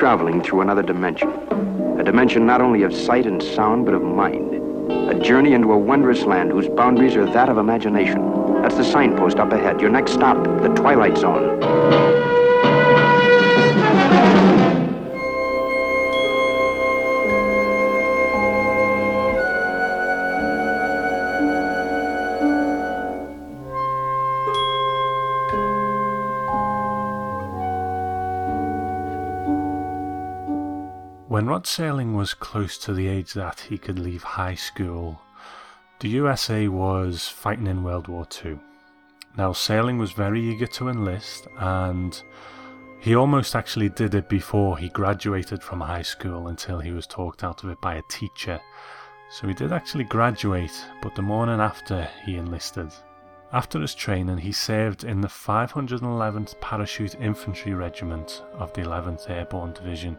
traveling 0.00 0.42
through 0.42 0.62
another 0.62 0.82
dimension. 0.82 1.28
A 1.98 2.02
dimension 2.02 2.46
not 2.46 2.62
only 2.62 2.84
of 2.84 2.94
sight 2.94 3.26
and 3.26 3.42
sound, 3.42 3.84
but 3.84 3.92
of 3.92 4.00
mind. 4.00 4.54
A 5.10 5.20
journey 5.20 5.52
into 5.52 5.72
a 5.72 5.78
wondrous 5.78 6.22
land 6.22 6.52
whose 6.52 6.68
boundaries 6.68 7.16
are 7.16 7.26
that 7.26 7.50
of 7.50 7.58
imagination. 7.58 8.62
That's 8.62 8.76
the 8.76 8.82
signpost 8.82 9.36
up 9.36 9.52
ahead. 9.52 9.78
Your 9.78 9.90
next 9.90 10.12
stop, 10.12 10.42
the 10.62 10.68
Twilight 10.68 11.18
Zone. 11.18 12.29
Rod 31.50 31.64
Serling 31.64 32.14
was 32.14 32.32
close 32.32 32.78
to 32.78 32.94
the 32.94 33.08
age 33.08 33.32
that 33.32 33.58
he 33.58 33.76
could 33.76 33.98
leave 33.98 34.22
high 34.22 34.54
school, 34.54 35.20
the 35.98 36.08
USA 36.10 36.68
was 36.68 37.26
fighting 37.26 37.66
in 37.66 37.82
World 37.82 38.06
War 38.06 38.24
II. 38.44 38.60
Now, 39.36 39.50
Serling 39.50 39.98
was 39.98 40.12
very 40.12 40.40
eager 40.40 40.68
to 40.68 40.88
enlist, 40.88 41.48
and 41.58 42.22
he 43.00 43.16
almost 43.16 43.56
actually 43.56 43.88
did 43.88 44.14
it 44.14 44.28
before 44.28 44.78
he 44.78 44.90
graduated 44.90 45.60
from 45.60 45.80
high 45.80 46.02
school 46.02 46.46
until 46.46 46.78
he 46.78 46.92
was 46.92 47.08
talked 47.08 47.42
out 47.42 47.64
of 47.64 47.70
it 47.70 47.80
by 47.80 47.96
a 47.96 48.02
teacher. 48.08 48.60
So 49.32 49.48
he 49.48 49.54
did 49.54 49.72
actually 49.72 50.04
graduate, 50.04 50.86
but 51.02 51.16
the 51.16 51.22
morning 51.22 51.58
after 51.58 52.08
he 52.24 52.36
enlisted. 52.36 52.92
After 53.52 53.80
his 53.80 53.96
training, 53.96 54.38
he 54.38 54.52
served 54.52 55.02
in 55.02 55.20
the 55.20 55.26
511th 55.26 56.60
Parachute 56.60 57.16
Infantry 57.16 57.74
Regiment 57.74 58.44
of 58.52 58.72
the 58.72 58.82
11th 58.82 59.28
Airborne 59.28 59.72
Division, 59.72 60.16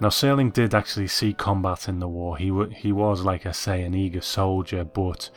now, 0.00 0.08
Serling 0.08 0.52
did 0.52 0.74
actually 0.74 1.08
see 1.08 1.32
combat 1.32 1.88
in 1.88 2.00
the 2.00 2.08
war. 2.08 2.36
He, 2.36 2.48
w- 2.48 2.70
he 2.70 2.92
was, 2.92 3.22
like 3.22 3.46
I 3.46 3.52
say, 3.52 3.82
an 3.82 3.94
eager 3.94 4.20
soldier, 4.20 4.84
but 4.84 5.30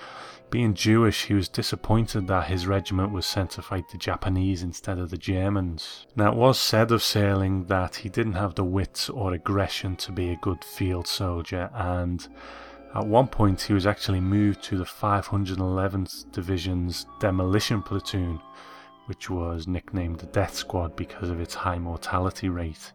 being 0.50 0.74
Jewish, 0.74 1.26
he 1.26 1.34
was 1.34 1.48
disappointed 1.48 2.28
that 2.28 2.48
his 2.48 2.68
regiment 2.68 3.14
was 3.14 3.26
sent 3.26 3.52
to 3.52 3.62
fight 3.62 3.86
the 3.90 3.98
Japanese 3.98 4.62
instead 4.62 4.98
of 4.98 5.12
the 5.12 5.18
Germans. 5.18 6.08
Now, 6.16 6.32
it 6.32 6.38
was 6.38 6.60
said 6.60 6.92
of 6.92 7.02
Serling 7.02 7.68
that 7.68 7.98
he 7.98 8.10
didn't 8.10 8.34
have 8.34 8.56
the 8.56 8.64
wit 8.66 9.10
or 9.14 9.34
aggression 9.34 9.96
to 9.98 10.12
be 10.12 10.32
a 10.32 10.40
good 10.42 10.64
field 10.64 11.08
soldier, 11.08 11.70
and 11.74 12.28
at 12.96 13.08
one 13.08 13.28
point 13.28 13.62
he 13.62 13.74
was 13.74 13.86
actually 13.86 14.20
moved 14.20 14.64
to 14.64 14.78
the 14.78 14.84
511th 14.84 16.32
Division's 16.32 17.06
demolition 17.20 17.82
platoon, 17.82 18.42
which 19.06 19.30
was 19.30 19.68
nicknamed 19.68 20.20
the 20.20 20.26
Death 20.26 20.56
Squad 20.56 20.96
because 20.96 21.30
of 21.30 21.40
its 21.40 21.54
high 21.54 21.80
mortality 21.80 22.50
rate. 22.50 22.92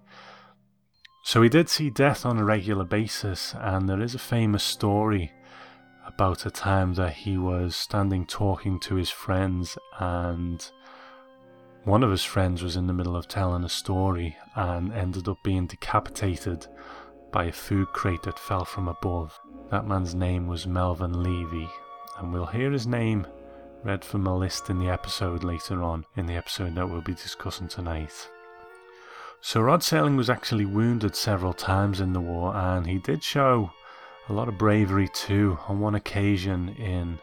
So 1.27 1.41
he 1.41 1.49
did 1.49 1.71
see 1.71 1.89
death 1.89 2.27
on 2.27 2.37
a 2.37 2.45
regular 2.45 2.85
basis, 2.85 3.55
and 3.59 3.89
there 3.89 4.03
is 4.03 4.15
a 4.15 4.19
famous 4.19 4.63
story 4.63 5.33
about 6.07 6.45
a 6.45 6.51
time 6.51 6.93
that 6.95 7.15
he 7.15 7.39
was 7.39 7.75
standing 7.75 8.27
talking 8.27 8.79
to 8.81 8.97
his 8.97 9.09
friends, 9.09 9.79
and 9.99 10.71
one 11.85 12.03
of 12.03 12.11
his 12.11 12.25
friends 12.25 12.63
was 12.63 12.77
in 12.77 12.87
the 12.87 12.93
middle 12.93 13.17
of 13.17 13.27
telling 13.27 13.65
a 13.65 13.71
story 13.71 14.37
and 14.55 14.93
ended 14.93 15.27
up 15.27 15.39
being 15.43 15.67
decapitated 15.67 16.67
by 17.33 17.45
a 17.45 17.53
food 17.53 17.89
crate 17.89 18.23
that 18.25 18.39
fell 18.39 18.67
from 18.67 18.87
above. 18.87 19.41
That 19.71 19.89
man's 19.89 20.15
name 20.15 20.47
was 20.47 20.67
Melvin 20.67 21.23
Levy, 21.23 21.71
and 22.19 22.35
we'll 22.35 22.45
hear 22.45 22.71
his 22.71 22.87
name 22.87 23.27
read 23.83 24.05
from 24.05 24.27
a 24.27 24.37
list 24.37 24.69
in 24.69 24.79
the 24.79 24.91
episode 24.91 25.43
later 25.43 25.83
on, 25.83 26.05
in 26.17 26.27
the 26.27 26.37
episode 26.37 26.75
that 26.75 26.89
we'll 26.89 27.01
be 27.01 27.15
discussing 27.15 27.69
tonight. 27.69 28.29
So 29.47 29.61
Rod 29.61 29.81
Serling 29.81 30.17
was 30.17 30.31
actually 30.31 30.65
wounded 30.65 31.15
several 31.15 31.53
times 31.53 32.01
in 32.01 32.15
the 32.15 32.21
war, 32.21 32.57
and 32.57 32.87
he 32.87 32.97
did 32.97 33.23
show 33.23 33.73
a 34.31 34.33
lot 34.33 34.49
of 34.49 34.57
bravery 34.57 35.07
too. 35.07 35.59
On 35.69 35.81
one 35.81 35.95
occasion 35.95 36.71
in 36.79 37.19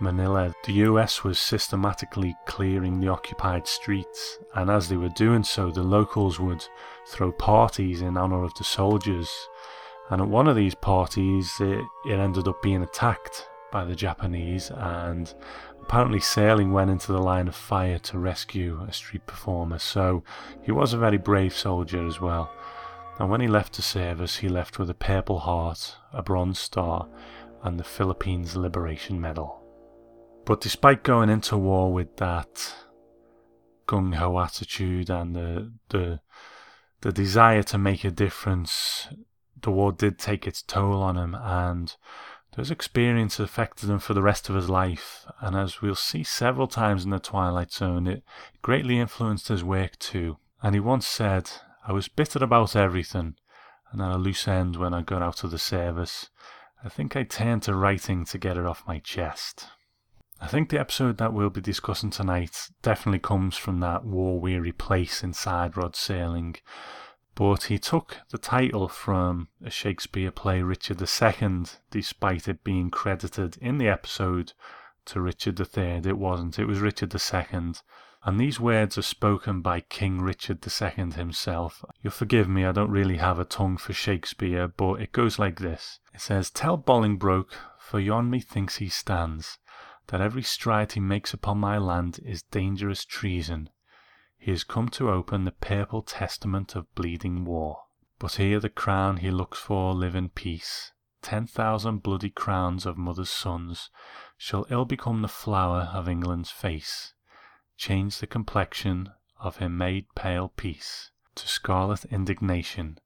Manila, 0.00 0.52
the 0.64 0.72
US 0.88 1.22
was 1.22 1.38
systematically 1.38 2.34
clearing 2.46 2.98
the 2.98 3.06
occupied 3.06 3.68
streets, 3.68 4.40
and 4.56 4.70
as 4.70 4.88
they 4.88 4.96
were 4.96 5.08
doing 5.10 5.44
so, 5.44 5.70
the 5.70 5.84
locals 5.84 6.40
would 6.40 6.66
throw 7.06 7.30
parties 7.30 8.02
in 8.02 8.16
honor 8.16 8.42
of 8.42 8.54
the 8.54 8.64
soldiers. 8.64 9.30
And 10.10 10.20
at 10.20 10.26
one 10.26 10.48
of 10.48 10.56
these 10.56 10.74
parties, 10.74 11.60
it, 11.60 11.84
it 12.04 12.18
ended 12.18 12.48
up 12.48 12.60
being 12.60 12.82
attacked 12.82 13.48
by 13.70 13.84
the 13.84 13.94
Japanese, 13.94 14.72
and 14.74 15.32
Apparently, 15.82 16.20
Serling 16.20 16.72
went 16.72 16.90
into 16.90 17.12
the 17.12 17.20
line 17.20 17.48
of 17.48 17.54
fire 17.54 17.98
to 17.98 18.18
rescue 18.18 18.82
a 18.88 18.92
street 18.92 19.26
performer, 19.26 19.78
so 19.78 20.24
he 20.62 20.72
was 20.72 20.92
a 20.92 20.98
very 20.98 21.18
brave 21.18 21.54
soldier 21.54 22.06
as 22.06 22.20
well. 22.20 22.50
And 23.18 23.28
when 23.28 23.42
he 23.42 23.48
left 23.48 23.74
the 23.74 23.82
service, 23.82 24.38
he 24.38 24.48
left 24.48 24.78
with 24.78 24.88
a 24.88 24.94
Purple 24.94 25.40
Heart, 25.40 25.96
a 26.12 26.22
Bronze 26.22 26.58
Star, 26.58 27.08
and 27.62 27.78
the 27.78 27.84
Philippines 27.84 28.56
Liberation 28.56 29.20
Medal. 29.20 29.60
But 30.46 30.60
despite 30.60 31.02
going 31.02 31.28
into 31.28 31.58
war 31.58 31.92
with 31.92 32.16
that 32.16 32.74
gung 33.86 34.14
ho 34.14 34.40
attitude 34.40 35.10
and 35.10 35.36
the, 35.36 35.72
the, 35.90 36.20
the 37.02 37.12
desire 37.12 37.62
to 37.64 37.78
make 37.78 38.04
a 38.04 38.10
difference, 38.10 39.08
the 39.60 39.70
war 39.70 39.92
did 39.92 40.18
take 40.18 40.46
its 40.46 40.62
toll 40.62 41.02
on 41.02 41.16
him, 41.16 41.34
and 41.34 41.94
those 42.56 42.70
experiences 42.70 43.40
affected 43.40 43.88
him 43.88 43.98
for 43.98 44.14
the 44.14 44.22
rest 44.22 44.48
of 44.48 44.54
his 44.54 44.68
life, 44.68 45.24
and 45.40 45.56
as 45.56 45.80
we'll 45.80 45.94
see 45.94 46.22
several 46.22 46.66
times 46.66 47.04
in 47.04 47.10
the 47.10 47.18
Twilight 47.18 47.72
Zone, 47.72 48.06
it 48.06 48.22
greatly 48.60 48.98
influenced 48.98 49.48
his 49.48 49.64
work 49.64 49.98
too. 49.98 50.36
And 50.62 50.74
he 50.74 50.80
once 50.80 51.06
said, 51.06 51.50
I 51.86 51.92
was 51.92 52.08
bitter 52.08 52.44
about 52.44 52.76
everything, 52.76 53.36
and 53.90 54.02
at 54.02 54.12
a 54.12 54.18
loose 54.18 54.46
end 54.46 54.76
when 54.76 54.92
I 54.92 55.02
got 55.02 55.22
out 55.22 55.44
of 55.44 55.50
the 55.50 55.58
service. 55.58 56.28
I 56.84 56.88
think 56.88 57.16
I 57.16 57.22
turned 57.22 57.62
to 57.62 57.74
writing 57.74 58.24
to 58.26 58.38
get 58.38 58.56
it 58.56 58.66
off 58.66 58.86
my 58.86 58.98
chest. 58.98 59.66
I 60.40 60.48
think 60.48 60.68
the 60.68 60.80
episode 60.80 61.18
that 61.18 61.32
we'll 61.32 61.50
be 61.50 61.60
discussing 61.60 62.10
tonight 62.10 62.68
definitely 62.82 63.20
comes 63.20 63.56
from 63.56 63.80
that 63.80 64.04
war 64.04 64.40
weary 64.40 64.72
place 64.72 65.22
inside 65.22 65.76
Rod 65.76 65.92
Serling 65.92 66.56
but 67.34 67.64
he 67.64 67.78
took 67.78 68.18
the 68.30 68.38
title 68.38 68.88
from 68.88 69.48
a 69.64 69.70
Shakespeare 69.70 70.30
play, 70.30 70.62
Richard 70.62 71.00
II, 71.00 71.64
despite 71.90 72.46
it 72.46 72.62
being 72.62 72.90
credited 72.90 73.56
in 73.58 73.78
the 73.78 73.88
episode 73.88 74.52
to 75.06 75.20
Richard 75.20 75.58
III. 75.58 76.02
It 76.04 76.18
wasn't, 76.18 76.58
it 76.58 76.66
was 76.66 76.80
Richard 76.80 77.14
II. 77.14 77.72
And 78.24 78.38
these 78.38 78.60
words 78.60 78.96
are 78.96 79.02
spoken 79.02 79.62
by 79.62 79.80
King 79.80 80.20
Richard 80.20 80.64
II 80.64 81.10
himself. 81.12 81.84
You'll 82.02 82.12
forgive 82.12 82.48
me, 82.48 82.64
I 82.64 82.72
don't 82.72 82.90
really 82.90 83.16
have 83.16 83.38
a 83.38 83.44
tongue 83.44 83.76
for 83.78 83.92
Shakespeare, 83.92 84.68
but 84.68 85.00
it 85.00 85.12
goes 85.12 85.38
like 85.38 85.58
this 85.58 85.98
It 86.14 86.20
says, 86.20 86.50
Tell 86.50 86.76
Bolingbroke, 86.76 87.52
for 87.78 87.98
yon 87.98 88.30
methinks 88.30 88.76
he 88.76 88.88
stands, 88.88 89.58
that 90.08 90.20
every 90.20 90.42
stride 90.42 90.92
he 90.92 91.00
makes 91.00 91.34
upon 91.34 91.58
my 91.58 91.78
land 91.78 92.20
is 92.24 92.42
dangerous 92.42 93.04
treason. 93.04 93.70
He 94.42 94.50
has 94.50 94.64
come 94.64 94.88
to 94.88 95.08
open 95.08 95.44
the 95.44 95.52
purple 95.52 96.02
testament 96.02 96.74
of 96.74 96.92
bleeding 96.96 97.44
war. 97.44 97.84
But 98.18 98.34
here 98.34 98.58
the 98.58 98.68
crown 98.68 99.18
he 99.18 99.30
looks 99.30 99.60
for 99.60 99.94
live 99.94 100.16
in 100.16 100.30
peace. 100.30 100.90
Ten 101.22 101.46
thousand 101.46 102.02
bloody 102.02 102.28
crowns 102.28 102.84
of 102.84 102.98
mothers' 102.98 103.30
sons 103.30 103.88
shall 104.36 104.66
ill 104.68 104.84
become 104.84 105.22
the 105.22 105.28
flower 105.28 105.90
of 105.94 106.08
England's 106.08 106.50
face, 106.50 107.14
change 107.76 108.18
the 108.18 108.26
complexion 108.26 109.12
of 109.38 109.58
her 109.58 109.68
made 109.68 110.12
pale 110.16 110.48
peace 110.48 111.12
to 111.36 111.46
scarlet 111.46 112.04
indignation, 112.06 112.98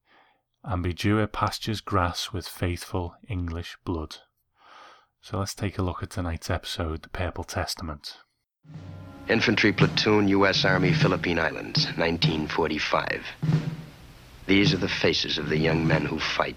and 0.65 0.83
bedew 0.83 1.17
her 1.17 1.27
pastures 1.27 1.83
grass 1.83 2.33
with 2.33 2.49
faithful 2.49 3.15
English 3.29 3.77
blood. 3.85 4.21
So 5.21 5.41
let's 5.41 5.55
take 5.55 5.77
a 5.77 5.83
look 5.83 6.03
at 6.03 6.09
tonight's 6.09 6.49
episode, 6.49 7.03
The 7.03 7.11
Purple 7.11 7.45
Testament. 7.45 8.21
Infantry 9.29 9.73
Platoon, 9.73 10.29
U.S. 10.29 10.65
Army, 10.65 10.93
Philippine 10.93 11.41
Islands, 11.41 11.87
1945. 11.97 13.27
These 14.47 14.73
are 14.73 14.77
the 14.77 14.89
faces 14.89 15.37
of 15.37 15.49
the 15.49 15.59
young 15.59 15.85
men 15.85 16.05
who 16.05 16.21
fight. 16.21 16.55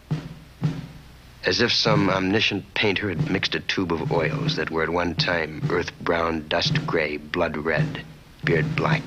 As 1.44 1.62
if 1.62 1.72
some 1.72 2.12
omniscient 2.12 2.76
painter 2.76 3.10
had 3.10 3.32
mixed 3.32 3.56
a 3.56 3.60
tube 3.60 3.92
of 3.92 4.12
oils 4.12 4.56
that 4.58 4.70
were 4.70 4.84
at 4.84 4.90
one 4.90 5.16
time 5.16 5.64
earth 5.72 5.92
brown, 6.00 6.48
dust 6.48 6.86
gray, 6.86 7.18
blood 7.18 7.58
red, 7.58 8.06
beard 8.44 8.76
black, 8.76 9.02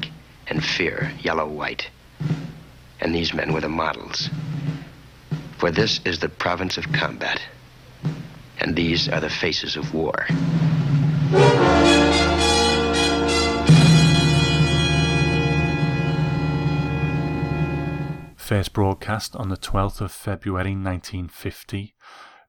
and 0.49 0.65
fear 0.65 1.13
yellow 1.21 1.47
white. 1.47 1.89
And 3.01 3.15
these 3.15 3.33
men 3.33 3.53
were 3.53 3.61
the 3.61 3.69
models. 3.69 4.29
For 5.59 5.71
this 5.71 6.01
is 6.05 6.19
the 6.19 6.29
province 6.29 6.79
of 6.79 6.93
combat. 6.93 7.41
And 8.59 8.75
these 8.75 9.09
are 9.09 9.21
the 9.21 9.31
faces 9.31 9.77
of 9.77 9.95
war. 9.95 10.27
First 18.43 18.73
broadcast 18.73 19.37
on 19.37 19.51
the 19.51 19.57
12th 19.57 20.01
of 20.01 20.11
February 20.11 20.75
1950. 20.75 21.95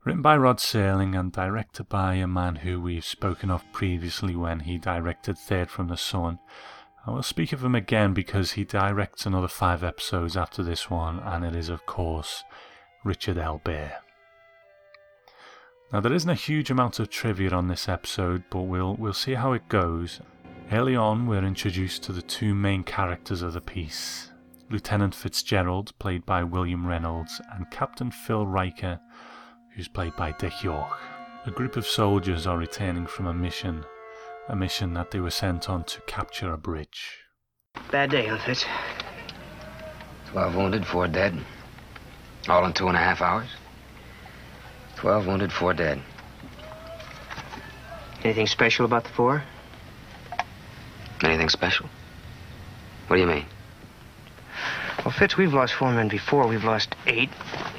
Written 0.04 0.24
by 0.24 0.36
Rod 0.36 0.57
Serling 0.57 1.18
and 1.18 1.31
directed 1.31 1.88
by 1.88 2.16
a 2.16 2.25
man 2.25 2.56
who 2.56 2.81
we've 2.81 3.06
spoken 3.06 3.51
of 3.51 3.72
previously 3.72 4.36
when 4.36 4.62
he 4.62 4.80
directed 4.80 5.38
Third 5.38 5.69
from 5.69 5.90
the 5.90 5.95
Sun 5.95 6.40
I 7.06 7.12
will 7.12 7.22
speak 7.22 7.54
of 7.54 7.63
him 7.63 7.75
again 7.75 8.16
because 8.16 8.54
he 8.54 8.63
directs 8.63 9.28
another 9.28 9.48
five 9.48 9.84
episodes 9.84 10.36
after 10.36 10.63
this 10.63 10.90
one, 10.90 11.19
and 11.19 11.45
it 11.45 11.56
is, 11.56 11.69
of 11.69 11.86
course, 11.86 12.44
Richard 13.06 13.38
L. 13.38 13.62
Bare. 13.63 14.00
Now, 15.92 16.00
there 16.00 16.13
isn't 16.13 16.30
a 16.30 16.34
huge 16.34 16.72
amount 16.72 17.00
of 17.00 17.12
trivia 17.12 17.51
on 17.51 17.68
this 17.68 17.88
episode, 17.88 18.46
but 18.50 18.62
we'll, 18.62 18.96
we'll 18.96 19.13
see 19.13 19.36
how 19.36 19.54
it 19.54 19.69
goes. 19.69 20.22
Early 20.72 20.96
on, 20.96 21.28
we're 21.28 21.46
introduced 21.46 22.01
to 22.04 22.12
the 22.12 22.24
two 22.24 22.56
main 22.56 22.84
characters 22.84 23.44
of 23.44 23.54
the 23.54 23.62
piece 23.62 24.33
Lieutenant 24.74 25.14
Fitzgerald, 25.14 25.94
played 26.00 26.25
by 26.25 26.44
William 26.44 26.88
Reynolds, 26.88 27.40
and 27.54 27.70
Captain 27.70 28.10
Phil 28.10 28.48
Riker, 28.48 29.00
who's 29.75 29.88
played 29.88 30.16
by 30.16 30.31
Dick 30.31 30.64
York. 30.64 30.98
A 31.46 31.52
group 31.52 31.78
of 31.78 31.86
soldiers 31.86 32.48
are 32.48 32.58
returning 32.58 33.06
from 33.06 33.28
a 33.28 33.34
mission 33.36 33.86
a 34.50 34.56
mission 34.56 34.96
that 34.96 35.12
they 35.12 35.20
were 35.20 35.30
sent 35.30 35.70
on 35.70 35.84
to 35.84 36.02
capture 36.02 36.52
a 36.52 36.58
bridge. 36.58 37.20
Bad 37.92 38.10
day, 38.10 38.25
huh, 38.25 38.40
Fitz? 38.40 38.66
Twelve 40.31 40.56
wounded, 40.56 40.88
four 40.88 41.08
dead. 41.08 41.40
All 42.50 42.66
in 42.66 42.74
two 42.74 42.88
and 42.88 42.98
a 42.98 43.00
half 43.00 43.22
hours? 43.22 43.48
Twelve 44.96 45.28
wounded, 45.28 45.54
four 45.54 45.75
dead. 45.75 46.02
Anything 48.24 48.48
special 48.48 48.86
about 48.86 49.04
the 49.04 49.12
four? 49.12 49.44
Anything 51.24 51.50
special? 51.50 51.88
What 53.08 53.18
do 53.18 53.22
you 53.22 53.28
mean? 53.28 53.46
Fitz, 55.18 55.38
we've 55.38 55.54
lost 55.54 55.75
four 55.75 55.92
men 55.92 56.07
before. 56.07 56.48
We've 56.48 56.63
lost 56.63 56.95
eight 57.06 57.30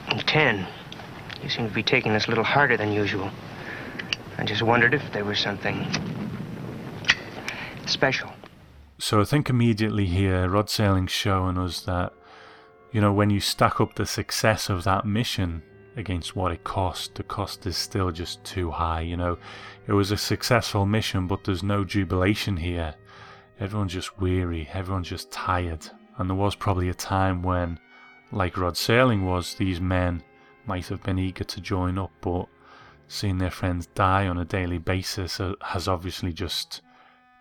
and 0.08 0.24
ten. 0.26 0.66
You 1.42 1.48
seem 1.48 1.68
to 1.68 1.74
be 1.74 1.82
taking 1.82 2.12
this 2.12 2.26
a 2.26 2.28
little 2.28 2.44
harder 2.44 2.76
than 2.76 2.92
usual. 2.92 3.30
I 4.38 4.44
just 4.44 4.62
wondered 4.62 4.94
if 4.94 5.12
there 5.12 5.24
was 5.24 5.38
something 5.40 5.86
special. 7.86 8.32
So 8.98 9.20
I 9.20 9.24
think 9.24 9.50
immediately 9.50 10.06
here, 10.06 10.48
Rod 10.48 10.68
Serling's 10.68 11.10
showing 11.10 11.58
us 11.58 11.80
that, 11.80 12.12
you 12.92 13.00
know, 13.00 13.12
when 13.12 13.30
you 13.30 13.40
stack 13.40 13.80
up 13.80 13.96
the 13.96 14.06
success 14.06 14.70
of 14.70 14.84
that 14.84 15.04
mission 15.04 15.62
against 15.96 16.36
what 16.36 16.52
it 16.52 16.62
cost, 16.62 17.16
the 17.16 17.24
cost 17.24 17.66
is 17.66 17.76
still 17.76 18.12
just 18.12 18.44
too 18.44 18.70
high. 18.70 19.00
You 19.00 19.16
know, 19.16 19.38
it 19.88 19.92
was 19.92 20.12
a 20.12 20.16
successful 20.16 20.86
mission, 20.86 21.26
but 21.26 21.44
there's 21.44 21.62
no 21.64 21.84
jubilation 21.84 22.58
here. 22.58 22.94
Everyone's 23.58 23.92
just 23.92 24.20
weary, 24.20 24.68
everyone's 24.72 25.08
just 25.08 25.32
tired. 25.32 25.90
And 26.16 26.30
there 26.30 26.36
was 26.36 26.54
probably 26.54 26.88
a 26.88 26.94
time 26.94 27.42
when, 27.42 27.78
like 28.30 28.56
Rod 28.56 28.74
Serling 28.74 29.24
was, 29.24 29.54
these 29.54 29.80
men 29.80 30.22
might 30.66 30.86
have 30.88 31.02
been 31.02 31.18
eager 31.18 31.44
to 31.44 31.60
join 31.60 31.98
up, 31.98 32.12
but 32.20 32.46
seeing 33.08 33.38
their 33.38 33.50
friends 33.50 33.86
die 33.94 34.26
on 34.26 34.38
a 34.38 34.44
daily 34.44 34.78
basis 34.78 35.40
uh, 35.40 35.54
has 35.62 35.88
obviously 35.88 36.32
just 36.32 36.80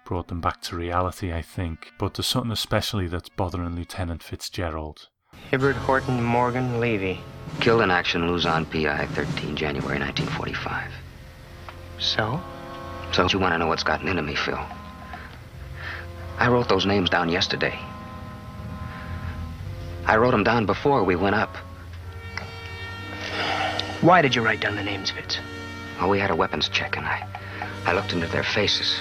brought 0.06 0.28
them 0.28 0.42
back 0.42 0.62
to 0.62 0.76
reality, 0.76 1.32
I 1.32 1.42
think. 1.42 1.94
But 1.98 2.16
there's 2.16 2.28
something 2.28 2.52
especially 2.52 3.08
that's 3.08 3.30
bothering 3.30 3.76
Lieutenant 3.76 4.24
Fitzgerald. 4.24 5.08
Hibbert 5.52 5.76
Horton 5.76 6.22
Morgan 6.22 6.80
Levy. 6.80 7.20
Killed 7.60 7.82
in 7.82 7.92
action, 7.92 8.28
Luzon, 8.28 8.66
PI, 8.66 9.06
13 9.08 9.56
January 9.56 10.00
1945. 10.00 10.92
So? 12.00 12.42
So 13.12 13.28
you 13.28 13.40
want 13.40 13.54
to 13.54 13.58
know 13.60 13.68
what's 13.68 13.84
gotten 13.84 14.08
into 14.08 14.24
me, 14.24 14.36
Phil? 14.36 14.60
I 16.40 16.48
wrote 16.48 16.68
those 16.68 16.86
names 16.86 17.10
down 17.10 17.30
yesterday. 17.30 17.80
I 20.06 20.18
wrote 20.18 20.32
them 20.32 20.44
down 20.44 20.66
before 20.66 21.04
we 21.04 21.16
went 21.16 21.36
up. 21.36 21.56
Why 24.02 24.22
did 24.22 24.36
you 24.36 24.44
write 24.44 24.60
down 24.60 24.76
the 24.76 24.84
names, 24.84 25.12
Fitz? 25.12 25.40
Well, 26.00 26.10
we 26.10 26.20
had 26.20 26.30
a 26.30 26.36
weapons 26.36 26.68
check, 26.68 26.98
and 26.98 27.06
I, 27.06 27.26
I 27.86 27.94
looked 27.94 28.12
into 28.12 28.28
their 28.28 28.44
faces. 28.44 29.00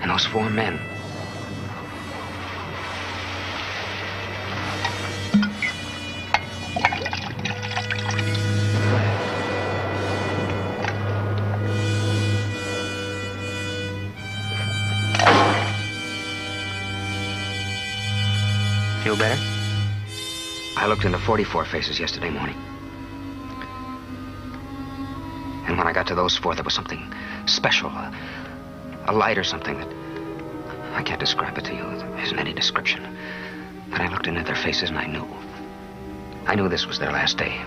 And 0.00 0.10
those 0.10 0.26
four 0.26 0.50
men. 0.50 0.80
I 20.86 20.88
looked 20.88 21.04
into 21.04 21.18
44 21.18 21.64
faces 21.64 21.98
yesterday 21.98 22.30
morning. 22.30 22.54
And 25.66 25.76
when 25.76 25.84
I 25.84 25.92
got 25.92 26.06
to 26.06 26.14
those 26.14 26.36
four, 26.36 26.54
there 26.54 26.62
was 26.62 26.74
something 26.74 27.12
special. 27.46 27.88
A, 27.90 28.14
a 29.06 29.12
light 29.12 29.36
or 29.36 29.42
something 29.42 29.78
that. 29.78 29.88
I 30.94 31.02
can't 31.02 31.18
describe 31.18 31.58
it 31.58 31.64
to 31.64 31.74
you. 31.74 31.82
There 31.82 32.20
isn't 32.20 32.38
any 32.38 32.52
description. 32.52 33.18
But 33.90 34.00
I 34.00 34.06
looked 34.06 34.28
into 34.28 34.44
their 34.44 34.54
faces 34.54 34.90
and 34.90 34.96
I 34.96 35.08
knew. 35.08 35.26
I 36.46 36.54
knew 36.54 36.68
this 36.68 36.86
was 36.86 37.00
their 37.00 37.10
last 37.10 37.36
day. 37.36 37.60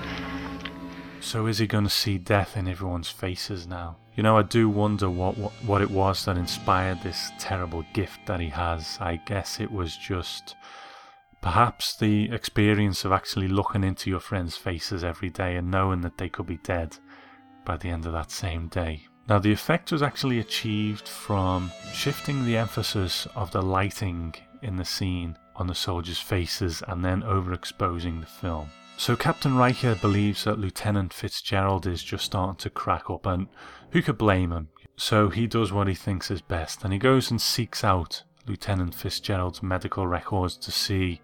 So 1.19 1.45
is 1.45 1.57
he 1.57 1.68
going 1.68 1.83
to 1.83 1.89
see 1.89 2.18
death 2.18 2.56
in 2.56 2.69
everyone's 2.69 3.10
faces 3.10 3.68
now? 3.68 3.98
You 4.16 4.24
know, 4.24 4.38
I 4.38 4.44
do 4.44 4.69
wonder 4.69 5.10
what, 5.10 5.38
what 5.38 5.51
what 5.66 5.81
it 5.81 5.92
was 5.92 6.24
that 6.24 6.38
inspired 6.38 7.04
this 7.04 7.31
terrible 7.38 7.83
gift 7.92 8.27
that 8.27 8.39
he 8.39 8.48
has. 8.48 8.98
I 9.01 9.18
guess 9.18 9.60
it 9.60 9.74
was 9.74 9.98
just 9.98 10.56
perhaps 11.42 11.96
the 11.96 12.32
experience 12.32 13.06
of 13.06 13.12
actually 13.12 13.48
looking 13.48 13.84
into 13.84 14.10
your 14.10 14.20
friends' 14.20 14.58
faces 14.58 15.04
every 15.04 15.30
day 15.30 15.56
and 15.56 15.72
knowing 15.72 16.02
that 16.02 16.18
they 16.18 16.30
could 16.30 16.48
be 16.48 16.58
dead 16.58 16.98
by 17.66 17.78
the 17.78 17.90
end 17.90 18.06
of 18.06 18.14
that 18.14 18.32
same 18.32 18.68
day. 18.68 19.06
Now, 19.28 19.38
the 19.38 19.52
effect 19.52 19.92
was 19.92 20.02
actually 20.02 20.40
achieved 20.40 21.08
from 21.08 21.72
shifting 21.94 22.46
the 22.46 22.58
emphasis 22.58 23.28
of 23.36 23.52
the 23.52 23.62
lighting 23.62 24.34
in 24.64 24.76
the 24.76 24.86
scene 24.86 25.38
on 25.56 25.68
the 25.68 25.76
soldiers' 25.76 26.20
faces 26.20 26.82
and 26.88 27.06
then 27.06 27.22
overexposing 27.22 28.22
the 28.22 28.26
film. 28.26 28.70
So, 28.98 29.16
Captain 29.16 29.56
Riker 29.56 29.96
believes 29.96 30.44
that 30.44 30.60
Lieutenant 30.60 31.14
Fitzgerald 31.14 31.86
is 31.86 32.04
just 32.04 32.26
starting 32.26 32.58
to 32.58 32.70
crack 32.70 33.10
up, 33.10 33.26
and 33.26 33.48
who 33.92 34.02
could 34.02 34.18
blame 34.18 34.52
him? 34.52 34.70
So, 34.98 35.30
he 35.30 35.48
does 35.48 35.72
what 35.72 35.88
he 35.88 35.94
thinks 35.94 36.32
is 36.32 36.42
best, 36.42 36.84
and 36.84 36.92
he 36.92 37.00
goes 37.00 37.30
and 37.30 37.40
seeks 37.40 37.84
out 37.84 38.24
Lieutenant 38.50 38.96
Fitzgerald's 38.96 39.62
medical 39.62 40.07
records 40.07 40.57
to 40.57 40.72
see 40.72 41.22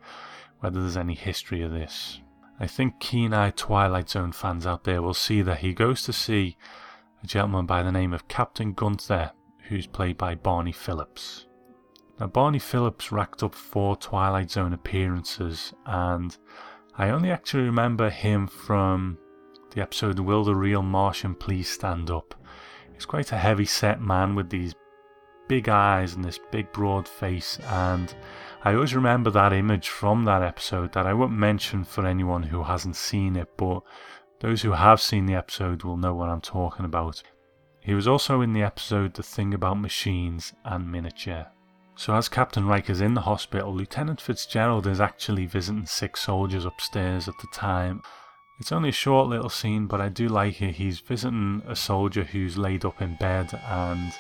whether 0.60 0.80
there's 0.80 0.96
any 0.96 1.16
history 1.16 1.64
of 1.64 1.72
this. 1.72 2.22
I 2.60 2.68
think 2.68 3.00
keen 3.00 3.34
eyed 3.34 3.58
Twilight 3.58 4.10
Zone 4.10 4.32
fans 4.32 4.68
out 4.68 4.84
there 4.84 5.02
will 5.02 5.16
see 5.16 5.42
that 5.42 5.58
he 5.58 5.74
goes 5.74 6.04
to 6.04 6.14
see 6.14 6.56
a 7.24 7.28
gentleman 7.28 7.66
by 7.66 7.82
the 7.82 7.92
name 7.92 8.14
of 8.14 8.28
Captain 8.28 8.74
Gunther, 8.74 9.32
who's 9.68 9.88
played 9.88 10.18
by 10.18 10.36
Barney 10.36 10.72
Phillips. 10.72 11.48
Now, 12.20 12.28
Barney 12.28 12.60
Phillips 12.60 13.12
racked 13.12 13.44
up 13.44 13.56
four 13.56 13.98
Twilight 13.98 14.52
Zone 14.52 14.72
appearances, 14.72 15.74
and 15.86 16.38
I 16.98 17.10
only 17.10 17.32
actually 17.32 17.64
remember 17.64 18.10
him 18.10 18.48
from 18.48 19.18
the 19.72 19.82
episode 19.82 20.20
Will 20.20 20.44
the 20.44 20.56
Real 20.56 20.84
Martian 20.84 21.36
Please 21.36 21.68
Stand 21.68 22.10
Up? 22.10 22.36
He's 22.94 23.06
quite 23.06 23.34
a 23.34 23.38
heavy 23.38 23.66
set 23.66 24.00
man 24.00 24.36
with 24.36 24.50
these 24.50 24.76
big 25.48 25.70
eyes 25.70 26.14
and 26.14 26.24
this 26.24 26.40
big 26.52 26.72
broad 26.72 27.08
face, 27.08 27.60
and 27.66 28.14
I 28.64 28.74
always 28.74 28.96
remember 28.96 29.30
that 29.32 29.54
image 29.54 29.90
from 29.90 30.26
that 30.26 30.42
episode 30.42 30.94
that 30.94 31.06
I 31.06 31.14
won't 31.14 31.34
mention 31.34 31.84
for 31.84 32.06
anyone 32.06 32.44
who 32.44 32.64
hasn't 32.64 32.96
seen 32.96 33.36
it, 33.36 33.50
but 33.58 33.82
those 34.40 34.62
who 34.62 34.72
have 34.72 35.00
seen 35.00 35.26
the 35.26 35.36
episode 35.36 35.84
will 35.84 35.98
know 35.98 36.14
what 36.14 36.30
I'm 36.30 36.42
talking 36.42 36.86
about. 36.86 37.22
He 37.80 37.94
was 37.94 38.08
also 38.08 38.42
in 38.42 38.54
the 38.54 38.64
episode 38.64 39.14
The 39.14 39.22
Thing 39.22 39.54
About 39.54 39.80
Machines 39.80 40.54
and 40.64 40.92
Miniature. 40.92 41.46
So, 41.96 42.16
as 42.16 42.28
Captain 42.28 42.68
Riker's 42.68 43.00
in 43.00 43.14
the 43.14 43.22
hospital, 43.22 43.74
Lieutenant 43.74 44.20
Fitzgerald 44.20 44.88
is 44.88 45.00
actually 45.00 45.46
visiting 45.46 45.86
sick 45.86 46.18
soldiers 46.18 46.66
upstairs 46.66 47.28
at 47.28 47.38
the 47.40 47.48
time. 47.54 48.02
It's 48.60 48.72
only 48.72 48.90
a 48.90 48.94
short 48.94 49.28
little 49.28 49.50
scene, 49.50 49.86
but 49.86 50.02
I 50.02 50.10
do 50.10 50.28
like 50.28 50.62
it. 50.62 50.76
He's 50.76 51.00
visiting 51.00 51.62
a 51.68 51.76
soldier 51.76 52.24
who's 52.24 52.58
laid 52.58 52.84
up 52.84 53.02
in 53.02 53.16
bed, 53.18 53.54
and 53.68 54.12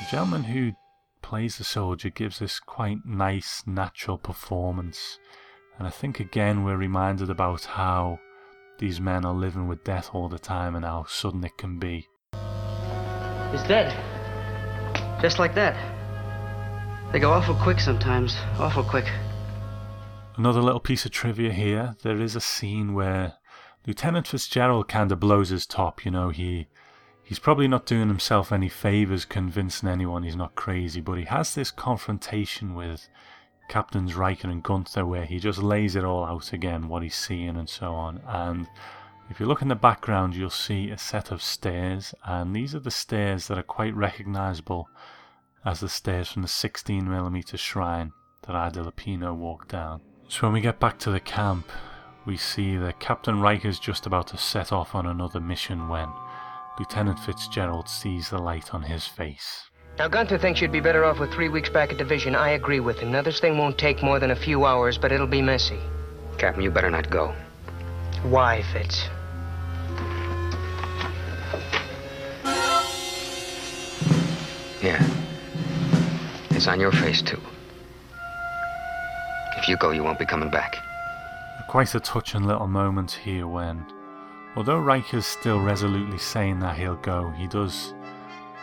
the 0.00 0.06
gentleman 0.10 0.44
who 0.44 0.72
plays 1.20 1.58
the 1.58 1.64
soldier 1.64 2.08
gives 2.08 2.38
this 2.38 2.58
quite 2.58 3.04
nice, 3.04 3.62
natural 3.66 4.16
performance. 4.16 5.18
And 5.78 5.86
I 5.86 5.90
think 5.90 6.18
again 6.18 6.64
we're 6.64 6.76
reminded 6.76 7.28
about 7.28 7.64
how 7.64 8.18
these 8.78 8.98
men 8.98 9.26
are 9.26 9.34
living 9.34 9.68
with 9.68 9.84
death 9.84 10.10
all 10.14 10.28
the 10.28 10.38
time 10.38 10.74
and 10.74 10.86
how 10.86 11.04
sudden 11.04 11.44
it 11.44 11.58
can 11.58 11.78
be. 11.78 12.08
He's 13.52 13.62
dead. 13.64 13.94
Just 15.20 15.38
like 15.38 15.54
that. 15.54 15.76
They 17.12 17.18
go 17.18 17.32
awful 17.32 17.54
quick 17.56 17.78
sometimes. 17.78 18.34
Awful 18.58 18.84
quick. 18.84 19.06
Another 20.36 20.62
little 20.62 20.80
piece 20.80 21.04
of 21.04 21.10
trivia 21.10 21.52
here 21.52 21.96
there 22.02 22.18
is 22.18 22.34
a 22.34 22.40
scene 22.40 22.94
where 22.94 23.34
Lieutenant 23.86 24.26
Fitzgerald 24.26 24.88
kind 24.88 25.12
of 25.12 25.20
blows 25.20 25.50
his 25.50 25.66
top. 25.66 26.06
You 26.06 26.10
know, 26.10 26.30
he. 26.30 26.68
He's 27.30 27.38
probably 27.38 27.68
not 27.68 27.86
doing 27.86 28.08
himself 28.08 28.50
any 28.50 28.68
favours 28.68 29.24
convincing 29.24 29.88
anyone 29.88 30.24
he's 30.24 30.34
not 30.34 30.56
crazy, 30.56 31.00
but 31.00 31.16
he 31.16 31.26
has 31.26 31.54
this 31.54 31.70
confrontation 31.70 32.74
with 32.74 33.08
Captains 33.68 34.16
Riker 34.16 34.48
and 34.48 34.64
Gunther 34.64 35.06
where 35.06 35.26
he 35.26 35.38
just 35.38 35.62
lays 35.62 35.94
it 35.94 36.02
all 36.02 36.24
out 36.24 36.52
again, 36.52 36.88
what 36.88 37.04
he's 37.04 37.14
seeing 37.14 37.56
and 37.56 37.68
so 37.68 37.94
on. 37.94 38.20
And 38.26 38.66
if 39.30 39.38
you 39.38 39.46
look 39.46 39.62
in 39.62 39.68
the 39.68 39.76
background, 39.76 40.34
you'll 40.34 40.50
see 40.50 40.90
a 40.90 40.98
set 40.98 41.30
of 41.30 41.40
stairs, 41.40 42.12
and 42.24 42.52
these 42.52 42.74
are 42.74 42.80
the 42.80 42.90
stairs 42.90 43.46
that 43.46 43.58
are 43.58 43.62
quite 43.62 43.94
recognisable 43.94 44.88
as 45.64 45.78
the 45.78 45.88
stairs 45.88 46.32
from 46.32 46.42
the 46.42 46.48
16mm 46.48 47.56
shrine 47.56 48.10
that 48.42 48.56
Ida 48.56 48.82
Lupino 48.82 49.36
walked 49.36 49.68
down. 49.68 50.00
So 50.26 50.48
when 50.48 50.54
we 50.54 50.60
get 50.60 50.80
back 50.80 50.98
to 50.98 51.12
the 51.12 51.20
camp, 51.20 51.70
we 52.26 52.36
see 52.36 52.76
that 52.76 52.98
Captain 52.98 53.40
Riker's 53.40 53.78
just 53.78 54.04
about 54.04 54.26
to 54.26 54.36
set 54.36 54.72
off 54.72 54.96
on 54.96 55.06
another 55.06 55.38
mission 55.38 55.88
when 55.88 56.08
Lieutenant 56.80 57.18
Fitzgerald 57.18 57.90
sees 57.90 58.30
the 58.30 58.38
light 58.38 58.72
on 58.72 58.80
his 58.82 59.06
face. 59.06 59.68
Now, 59.98 60.08
Gunther 60.08 60.38
thinks 60.38 60.62
you'd 60.62 60.72
be 60.72 60.80
better 60.80 61.04
off 61.04 61.18
with 61.18 61.30
three 61.30 61.50
weeks 61.50 61.68
back 61.68 61.92
at 61.92 61.98
division. 61.98 62.34
I 62.34 62.52
agree 62.52 62.80
with 62.80 62.98
him. 62.98 63.12
Now, 63.12 63.20
this 63.20 63.38
thing 63.38 63.58
won't 63.58 63.76
take 63.76 64.02
more 64.02 64.18
than 64.18 64.30
a 64.30 64.34
few 64.34 64.64
hours, 64.64 64.96
but 64.96 65.12
it'll 65.12 65.26
be 65.26 65.42
messy. 65.42 65.78
Captain, 66.38 66.62
you 66.62 66.70
better 66.70 66.90
not 66.90 67.10
go. 67.10 67.34
Why, 68.22 68.62
Fitz? 68.72 69.04
Yeah. 74.82 75.06
It's 76.48 76.66
on 76.66 76.80
your 76.80 76.92
face, 76.92 77.20
too. 77.20 77.42
If 79.58 79.68
you 79.68 79.76
go, 79.76 79.90
you 79.90 80.02
won't 80.02 80.18
be 80.18 80.24
coming 80.24 80.48
back. 80.48 80.76
Quite 81.68 81.94
a 81.94 82.00
touching 82.00 82.44
little 82.44 82.68
moment 82.68 83.12
here 83.12 83.46
when, 83.46 83.84
although 84.56 84.78
Riker's 84.78 85.26
still 85.26 85.60
resolutely 85.60 86.18
saying 86.18 86.60
that 86.60 86.76
he'll 86.76 86.96
go, 86.96 87.30
he 87.30 87.46
does 87.46 87.94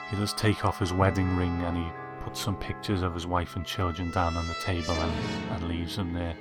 he 0.10 0.16
does 0.16 0.34
take 0.34 0.64
off 0.64 0.80
his 0.80 0.94
wedding 0.94 1.36
ring 1.36 1.62
and 1.64 1.78
he 1.78 1.92
puts 2.24 2.40
some 2.40 2.56
pictures 2.56 3.02
of 3.02 3.14
his 3.14 3.28
wife 3.28 3.56
and 3.56 3.66
children 3.66 4.12
down 4.12 4.38
on 4.38 4.48
the 4.48 4.54
table 4.56 4.94
and, 4.94 5.14
and 5.52 5.68
leaves 5.68 5.98
them 5.98 6.14
there. 6.14 6.36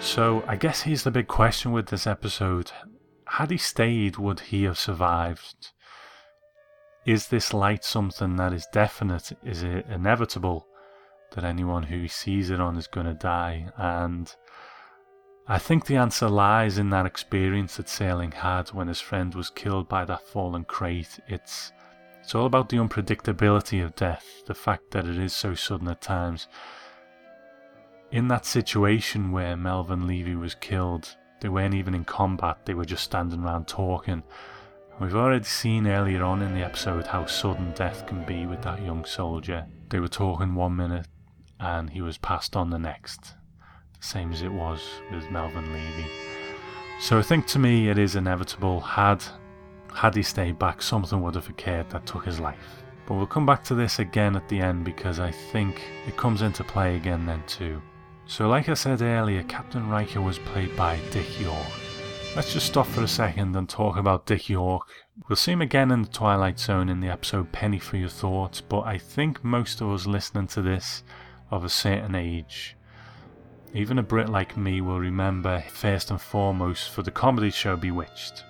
So 0.00 0.44
I 0.46 0.56
guess 0.56 0.82
here's 0.82 1.04
the 1.04 1.10
big 1.10 1.28
question 1.28 1.72
with 1.72 1.86
this 1.86 2.06
episode. 2.06 2.72
Had 3.26 3.50
he 3.50 3.56
stayed, 3.56 4.16
would 4.16 4.40
he 4.40 4.64
have 4.64 4.78
survived? 4.78 5.72
Is 7.06 7.28
this 7.28 7.54
light 7.54 7.84
something 7.84 8.36
that 8.36 8.52
is 8.52 8.66
definite? 8.72 9.32
Is 9.44 9.62
it 9.62 9.86
inevitable 9.88 10.66
that 11.32 11.44
anyone 11.44 11.84
who 11.84 12.08
sees 12.08 12.50
it 12.50 12.60
on 12.60 12.76
is 12.76 12.86
going 12.86 13.06
to 13.06 13.14
die? 13.14 13.68
And 13.76 14.34
I 15.46 15.58
think 15.58 15.84
the 15.84 15.96
answer 15.96 16.28
lies 16.28 16.78
in 16.78 16.88
that 16.90 17.04
experience 17.04 17.76
that 17.76 17.86
Serling 17.86 18.32
had 18.32 18.68
when 18.68 18.88
his 18.88 19.00
friend 19.00 19.34
was 19.34 19.50
killed 19.50 19.88
by 19.88 20.06
that 20.06 20.26
fallen 20.26 20.64
crate. 20.64 21.18
It's 21.28 21.72
it's 22.22 22.34
all 22.34 22.46
about 22.46 22.70
the 22.70 22.78
unpredictability 22.78 23.84
of 23.84 23.94
death, 23.94 24.42
the 24.46 24.54
fact 24.54 24.92
that 24.92 25.06
it 25.06 25.18
is 25.18 25.34
so 25.34 25.54
sudden 25.54 25.88
at 25.88 26.00
times. 26.00 26.48
In 28.10 28.28
that 28.28 28.46
situation 28.46 29.30
where 29.30 29.58
Melvin 29.58 30.06
Levy 30.06 30.34
was 30.34 30.54
killed, 30.54 31.14
they 31.42 31.50
weren't 31.50 31.74
even 31.74 31.94
in 31.94 32.06
combat, 32.06 32.64
they 32.64 32.72
were 32.72 32.86
just 32.86 33.04
standing 33.04 33.44
around 33.44 33.68
talking. 33.68 34.22
We've 34.98 35.14
already 35.14 35.44
seen 35.44 35.86
earlier 35.86 36.22
on 36.24 36.40
in 36.40 36.54
the 36.54 36.64
episode 36.64 37.08
how 37.08 37.26
sudden 37.26 37.72
death 37.72 38.06
can 38.06 38.24
be 38.24 38.46
with 38.46 38.62
that 38.62 38.82
young 38.82 39.04
soldier. 39.04 39.66
They 39.90 40.00
were 40.00 40.08
talking 40.08 40.54
one 40.54 40.76
minute 40.76 41.08
and 41.60 41.90
he 41.90 42.00
was 42.00 42.16
passed 42.16 42.56
on 42.56 42.70
the 42.70 42.78
next, 42.78 43.34
same 44.04 44.32
as 44.32 44.42
it 44.42 44.52
was 44.52 44.80
with 45.10 45.30
Melvin 45.30 45.72
Levy. 45.72 46.08
So 47.00 47.18
I 47.18 47.22
think 47.22 47.46
to 47.48 47.58
me 47.58 47.88
it 47.88 47.98
is 47.98 48.16
inevitable 48.16 48.80
had 48.80 49.24
had 49.94 50.16
he 50.16 50.22
stayed 50.22 50.58
back, 50.58 50.82
something 50.82 51.22
would 51.22 51.36
have 51.36 51.48
occurred 51.48 51.88
that 51.90 52.06
took 52.06 52.24
his 52.24 52.40
life. 52.40 52.82
But 53.06 53.14
we'll 53.14 53.26
come 53.26 53.46
back 53.46 53.62
to 53.64 53.74
this 53.74 53.98
again 53.98 54.34
at 54.34 54.48
the 54.48 54.60
end 54.60 54.84
because 54.84 55.20
I 55.20 55.30
think 55.30 55.82
it 56.06 56.16
comes 56.16 56.42
into 56.42 56.64
play 56.64 56.96
again 56.96 57.26
then 57.26 57.42
too. 57.46 57.80
So, 58.26 58.48
like 58.48 58.68
I 58.68 58.74
said 58.74 59.02
earlier, 59.02 59.42
Captain 59.44 59.88
Riker 59.88 60.20
was 60.20 60.38
played 60.38 60.74
by 60.76 60.98
Dick 61.10 61.38
York. 61.40 61.66
Let's 62.34 62.52
just 62.52 62.66
stop 62.66 62.86
for 62.86 63.02
a 63.02 63.08
second 63.08 63.54
and 63.54 63.68
talk 63.68 63.96
about 63.96 64.26
Dick 64.26 64.48
York. 64.48 64.88
We'll 65.28 65.36
see 65.36 65.52
him 65.52 65.62
again 65.62 65.90
in 65.90 66.02
the 66.02 66.08
Twilight 66.08 66.58
Zone 66.58 66.88
in 66.88 67.00
the 67.00 67.08
episode 67.08 67.52
Penny 67.52 67.78
for 67.78 67.96
Your 67.96 68.08
Thoughts, 68.08 68.60
but 68.60 68.80
I 68.80 68.98
think 68.98 69.44
most 69.44 69.80
of 69.80 69.90
us 69.90 70.06
listening 70.06 70.48
to 70.48 70.62
this 70.62 71.04
of 71.50 71.64
a 71.64 71.68
certain 71.68 72.14
age, 72.14 72.76
even 73.74 73.98
a 73.98 74.02
Brit 74.02 74.28
like 74.28 74.56
me, 74.56 74.80
will 74.80 75.00
remember 75.00 75.62
first 75.68 76.12
and 76.12 76.20
foremost 76.20 76.90
for 76.90 77.02
the 77.02 77.10
comedy 77.10 77.50
show 77.50 77.76
Bewitched. 77.76 78.44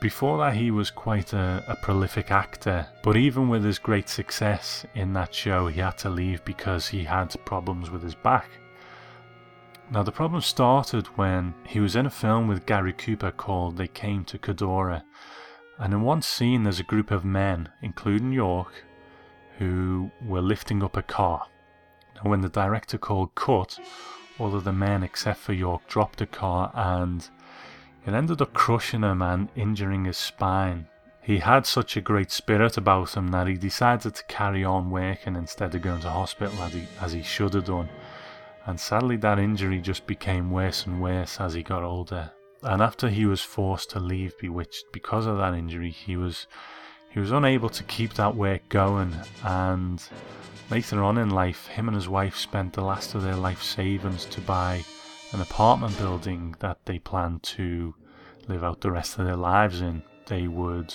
Before 0.00 0.36
that, 0.38 0.54
he 0.54 0.72
was 0.72 0.90
quite 0.90 1.32
a, 1.32 1.64
a, 1.68 1.76
prolific 1.76 2.32
actor, 2.32 2.86
but 3.04 3.16
even 3.16 3.48
with 3.48 3.64
his 3.64 3.78
great 3.78 4.08
success 4.08 4.84
in 4.96 5.12
that 5.12 5.32
show, 5.32 5.68
he 5.68 5.80
had 5.80 5.96
to 5.98 6.10
leave 6.10 6.44
because 6.44 6.88
he 6.88 7.04
had 7.04 7.34
problems 7.46 7.88
with 7.88 8.02
his 8.02 8.16
back. 8.16 8.50
Now, 9.92 10.02
the 10.02 10.12
problem 10.12 10.40
started 10.40 11.06
when 11.16 11.54
he 11.64 11.78
was 11.78 11.94
in 11.94 12.06
a 12.06 12.10
film 12.10 12.48
with 12.48 12.66
Gary 12.66 12.92
Cooper 12.92 13.30
called 13.30 13.76
They 13.76 13.86
Came 13.86 14.24
to 14.24 14.38
Cordura, 14.38 15.04
and 15.78 15.94
in 15.94 16.02
one 16.02 16.20
scene, 16.20 16.64
there's 16.64 16.80
a 16.80 16.84
group 16.84 17.12
of 17.12 17.24
men, 17.24 17.68
including 17.80 18.32
York, 18.32 18.84
who 19.58 20.10
were 20.20 20.42
lifting 20.42 20.82
up 20.82 20.96
a 20.96 21.02
car. 21.02 21.46
Now, 22.16 22.30
when 22.30 22.40
the 22.40 22.48
director 22.48 22.98
called 22.98 23.34
cut, 23.36 23.78
all 24.38 24.54
of 24.54 24.64
the 24.64 24.72
men 24.72 25.02
except 25.02 25.40
for 25.40 25.52
York 25.52 25.86
dropped 25.88 26.18
the 26.18 26.26
car 26.26 26.70
and 26.74 27.28
it 28.06 28.12
ended 28.12 28.42
up 28.42 28.52
crushing 28.52 29.02
him 29.02 29.22
and 29.22 29.48
injuring 29.56 30.04
his 30.04 30.18
spine. 30.18 30.86
He 31.22 31.38
had 31.38 31.64
such 31.64 31.96
a 31.96 32.02
great 32.02 32.30
spirit 32.30 32.76
about 32.76 33.16
him 33.16 33.28
that 33.28 33.46
he 33.46 33.54
decided 33.54 34.14
to 34.14 34.24
carry 34.24 34.62
on 34.62 34.90
working 34.90 35.36
instead 35.36 35.74
of 35.74 35.80
going 35.80 36.02
to 36.02 36.10
hospital 36.10 36.62
as 36.62 36.74
he, 36.74 36.86
as 37.00 37.12
he 37.12 37.22
should 37.22 37.54
have 37.54 37.64
done. 37.64 37.88
And 38.66 38.78
sadly, 38.78 39.16
that 39.18 39.38
injury 39.38 39.80
just 39.80 40.06
became 40.06 40.50
worse 40.50 40.84
and 40.84 41.00
worse 41.00 41.40
as 41.40 41.54
he 41.54 41.62
got 41.62 41.82
older. 41.82 42.32
And 42.62 42.82
after 42.82 43.08
he 43.08 43.24
was 43.24 43.40
forced 43.40 43.90
to 43.90 44.00
leave 44.00 44.38
Bewitched 44.38 44.86
because 44.92 45.26
of 45.26 45.38
that 45.38 45.54
injury, 45.54 45.90
he 45.90 46.16
was 46.16 46.46
he 47.10 47.20
was 47.20 47.30
unable 47.30 47.68
to 47.70 47.84
keep 47.84 48.14
that 48.14 48.34
work 48.34 48.68
going. 48.68 49.14
And 49.44 50.02
later 50.70 51.02
on 51.02 51.18
in 51.18 51.30
life, 51.30 51.66
him 51.66 51.88
and 51.88 51.94
his 51.94 52.08
wife 52.08 52.36
spent 52.36 52.72
the 52.72 52.84
last 52.84 53.14
of 53.14 53.22
their 53.22 53.36
life 53.36 53.62
savings 53.62 54.24
to 54.26 54.40
buy 54.40 54.84
an 55.32 55.40
apartment 55.40 55.96
building 55.98 56.54
that 56.60 56.78
they 56.84 56.98
planned 56.98 57.42
to 57.42 57.94
live 58.48 58.64
out 58.64 58.80
the 58.80 58.90
rest 58.90 59.18
of 59.18 59.26
their 59.26 59.36
lives 59.36 59.80
in. 59.80 60.02
They 60.26 60.46
would 60.46 60.94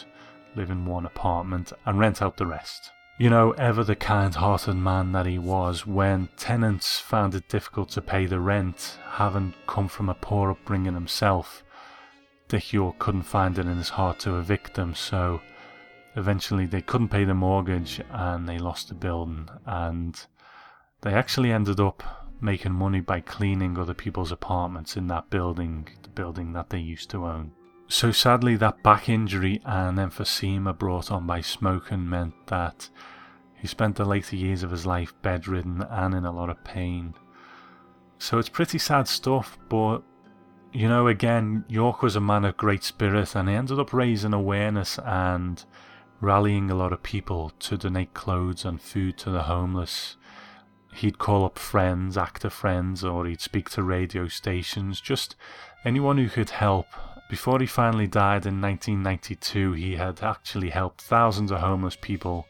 live 0.55 0.69
in 0.71 0.85
one 0.85 1.05
apartment 1.05 1.71
and 1.85 1.99
rent 1.99 2.21
out 2.21 2.37
the 2.37 2.47
rest. 2.47 2.91
You 3.17 3.29
know, 3.29 3.51
ever 3.51 3.83
the 3.83 3.97
kind 3.97 4.33
hearted 4.33 4.75
man 4.75 5.11
that 5.11 5.25
he 5.25 5.37
was, 5.37 5.85
when 5.85 6.29
tenants 6.37 6.99
found 6.99 7.35
it 7.35 7.49
difficult 7.49 7.89
to 7.89 8.01
pay 8.01 8.25
the 8.25 8.39
rent, 8.39 8.97
having 9.11 9.53
come 9.67 9.89
from 9.89 10.07
a 10.07 10.13
poor 10.13 10.51
upbringing 10.51 10.93
himself, 10.93 11.63
Dick 12.47 12.71
York 12.71 12.97
couldn't 12.97 13.23
find 13.23 13.59
it 13.59 13.65
in 13.65 13.77
his 13.77 13.89
heart 13.89 14.19
to 14.19 14.37
evict 14.37 14.75
them, 14.75 14.95
so 14.95 15.41
eventually 16.15 16.65
they 16.65 16.81
couldn't 16.81 17.09
pay 17.09 17.23
the 17.23 17.33
mortgage 17.33 18.01
and 18.11 18.47
they 18.47 18.57
lost 18.57 18.89
the 18.89 18.95
building. 18.95 19.49
And 19.65 20.19
they 21.01 21.13
actually 21.13 21.51
ended 21.51 21.79
up 21.79 22.03
making 22.41 22.73
money 22.73 23.01
by 23.01 23.19
cleaning 23.19 23.77
other 23.77 23.93
people's 23.93 24.31
apartments 24.31 24.95
in 24.95 25.07
that 25.07 25.29
building, 25.29 25.87
the 26.03 26.09
building 26.09 26.53
that 26.53 26.69
they 26.69 26.79
used 26.79 27.09
to 27.11 27.25
own. 27.25 27.51
So 27.87 28.11
sadly, 28.11 28.55
that 28.57 28.83
back 28.83 29.09
injury 29.09 29.61
and 29.65 29.97
emphysema 29.97 30.77
brought 30.77 31.11
on 31.11 31.25
by 31.25 31.41
smoking 31.41 32.07
meant 32.07 32.35
that 32.47 32.89
he 33.55 33.67
spent 33.67 33.95
the 33.95 34.05
later 34.05 34.35
years 34.35 34.63
of 34.63 34.71
his 34.71 34.85
life 34.85 35.13
bedridden 35.21 35.81
and 35.89 36.13
in 36.13 36.23
a 36.23 36.31
lot 36.31 36.49
of 36.49 36.63
pain. 36.63 37.13
So 38.19 38.37
it's 38.37 38.49
pretty 38.49 38.77
sad 38.77 39.07
stuff, 39.07 39.57
but 39.69 39.99
you 40.71 40.87
know, 40.87 41.07
again, 41.07 41.65
York 41.67 42.03
was 42.03 42.15
a 42.15 42.21
man 42.21 42.45
of 42.45 42.57
great 42.57 42.83
spirit 42.83 43.35
and 43.35 43.49
he 43.49 43.55
ended 43.55 43.79
up 43.79 43.91
raising 43.91 44.33
awareness 44.33 44.99
and 45.03 45.63
rallying 46.21 46.69
a 46.69 46.75
lot 46.75 46.93
of 46.93 47.03
people 47.03 47.51
to 47.59 47.77
donate 47.77 48.13
clothes 48.13 48.65
and 48.65 48.81
food 48.81 49.17
to 49.19 49.29
the 49.29 49.43
homeless 49.43 50.17
he'd 50.93 51.17
call 51.17 51.45
up 51.45 51.57
friends, 51.57 52.17
actor 52.17 52.49
friends, 52.49 53.03
or 53.03 53.25
he'd 53.25 53.41
speak 53.41 53.69
to 53.69 53.83
radio 53.83 54.27
stations, 54.27 54.99
just 54.99 55.35
anyone 55.85 56.17
who 56.17 56.29
could 56.29 56.49
help. 56.49 56.87
Before 57.29 57.59
he 57.59 57.65
finally 57.65 58.07
died 58.07 58.45
in 58.45 58.59
1992, 58.61 59.73
he 59.73 59.95
had 59.95 60.23
actually 60.23 60.69
helped 60.69 61.01
thousands 61.01 61.51
of 61.51 61.59
homeless 61.59 61.97
people 61.99 62.47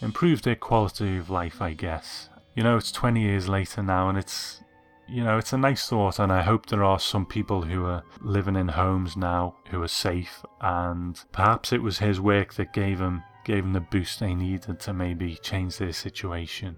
improve 0.00 0.42
their 0.42 0.56
quality 0.56 1.16
of 1.16 1.30
life, 1.30 1.60
I 1.60 1.72
guess. 1.72 2.28
You 2.54 2.62
know, 2.62 2.76
it's 2.76 2.92
20 2.92 3.20
years 3.20 3.48
later 3.48 3.82
now, 3.82 4.08
and 4.08 4.16
it's, 4.16 4.60
you 5.08 5.22
know, 5.22 5.38
it's 5.38 5.52
a 5.52 5.58
nice 5.58 5.88
thought, 5.88 6.18
and 6.18 6.32
I 6.32 6.42
hope 6.42 6.66
there 6.66 6.84
are 6.84 6.98
some 6.98 7.26
people 7.26 7.62
who 7.62 7.84
are 7.84 8.02
living 8.20 8.56
in 8.56 8.68
homes 8.68 9.16
now 9.16 9.56
who 9.70 9.82
are 9.82 9.88
safe, 9.88 10.44
and 10.60 11.22
perhaps 11.32 11.72
it 11.72 11.82
was 11.82 11.98
his 11.98 12.20
work 12.20 12.54
that 12.54 12.72
gave 12.72 13.00
him 13.00 13.22
gave 13.44 13.64
him 13.64 13.74
the 13.74 13.80
boost 13.80 14.20
they 14.20 14.34
needed 14.34 14.80
to 14.80 14.92
maybe 14.94 15.36
change 15.36 15.76
their 15.76 15.92
situation. 15.92 16.76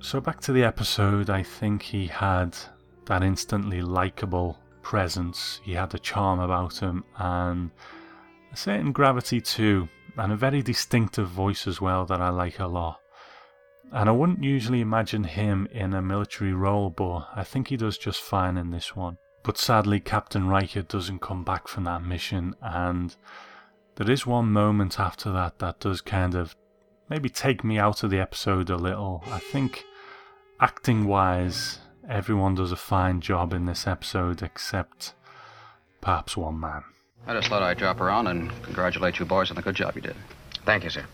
So, 0.00 0.20
back 0.20 0.40
to 0.42 0.52
the 0.52 0.62
episode, 0.62 1.30
I 1.30 1.42
think 1.42 1.82
he 1.82 2.06
had 2.06 2.56
that 3.06 3.22
instantly 3.22 3.80
likable 3.80 4.58
presence. 4.82 5.60
He 5.64 5.72
had 5.72 5.94
a 5.94 5.98
charm 5.98 6.40
about 6.40 6.78
him 6.78 7.04
and 7.16 7.70
a 8.52 8.56
certain 8.56 8.92
gravity 8.92 9.40
too, 9.40 9.88
and 10.16 10.32
a 10.32 10.36
very 10.36 10.62
distinctive 10.62 11.28
voice 11.28 11.66
as 11.66 11.80
well 11.80 12.04
that 12.06 12.20
I 12.20 12.28
like 12.28 12.58
a 12.58 12.66
lot. 12.66 13.00
And 13.92 14.08
I 14.08 14.12
wouldn't 14.12 14.44
usually 14.44 14.80
imagine 14.80 15.24
him 15.24 15.66
in 15.72 15.94
a 15.94 16.02
military 16.02 16.52
role, 16.52 16.90
but 16.90 17.28
I 17.34 17.42
think 17.42 17.68
he 17.68 17.76
does 17.76 17.96
just 17.96 18.20
fine 18.20 18.56
in 18.56 18.70
this 18.70 18.94
one. 18.94 19.16
But 19.42 19.56
sadly, 19.56 19.98
Captain 20.00 20.46
Riker 20.46 20.82
doesn't 20.82 21.20
come 21.20 21.42
back 21.42 21.68
from 21.68 21.84
that 21.84 22.02
mission, 22.02 22.54
and 22.60 23.16
there 23.96 24.10
is 24.10 24.26
one 24.26 24.52
moment 24.52 25.00
after 25.00 25.32
that 25.32 25.58
that 25.60 25.80
does 25.80 26.00
kind 26.00 26.34
of 26.34 26.54
maybe 27.08 27.30
take 27.30 27.64
me 27.64 27.78
out 27.78 28.02
of 28.02 28.10
the 28.10 28.20
episode 28.20 28.68
a 28.68 28.76
little. 28.76 29.24
I 29.28 29.38
think 29.38 29.84
acting 30.60 31.06
wise, 31.06 31.78
everyone 32.08 32.56
does 32.56 32.72
a 32.72 32.76
fine 32.76 33.20
job 33.20 33.54
in 33.54 33.64
this 33.64 33.86
episode 33.86 34.42
except 34.42 35.14
perhaps 36.02 36.36
one 36.36 36.60
man. 36.60 36.84
I 37.26 37.34
just 37.34 37.48
thought 37.48 37.62
I'd 37.62 37.78
drop 37.78 38.00
around 38.00 38.26
and 38.26 38.50
congratulate 38.62 39.18
you 39.18 39.24
boys 39.24 39.50
on 39.50 39.56
the 39.56 39.62
good 39.62 39.74
job 39.74 39.96
you 39.96 40.02
did. 40.02 40.16
Thank 40.64 40.84
you, 40.84 40.90
sir. 40.90 41.06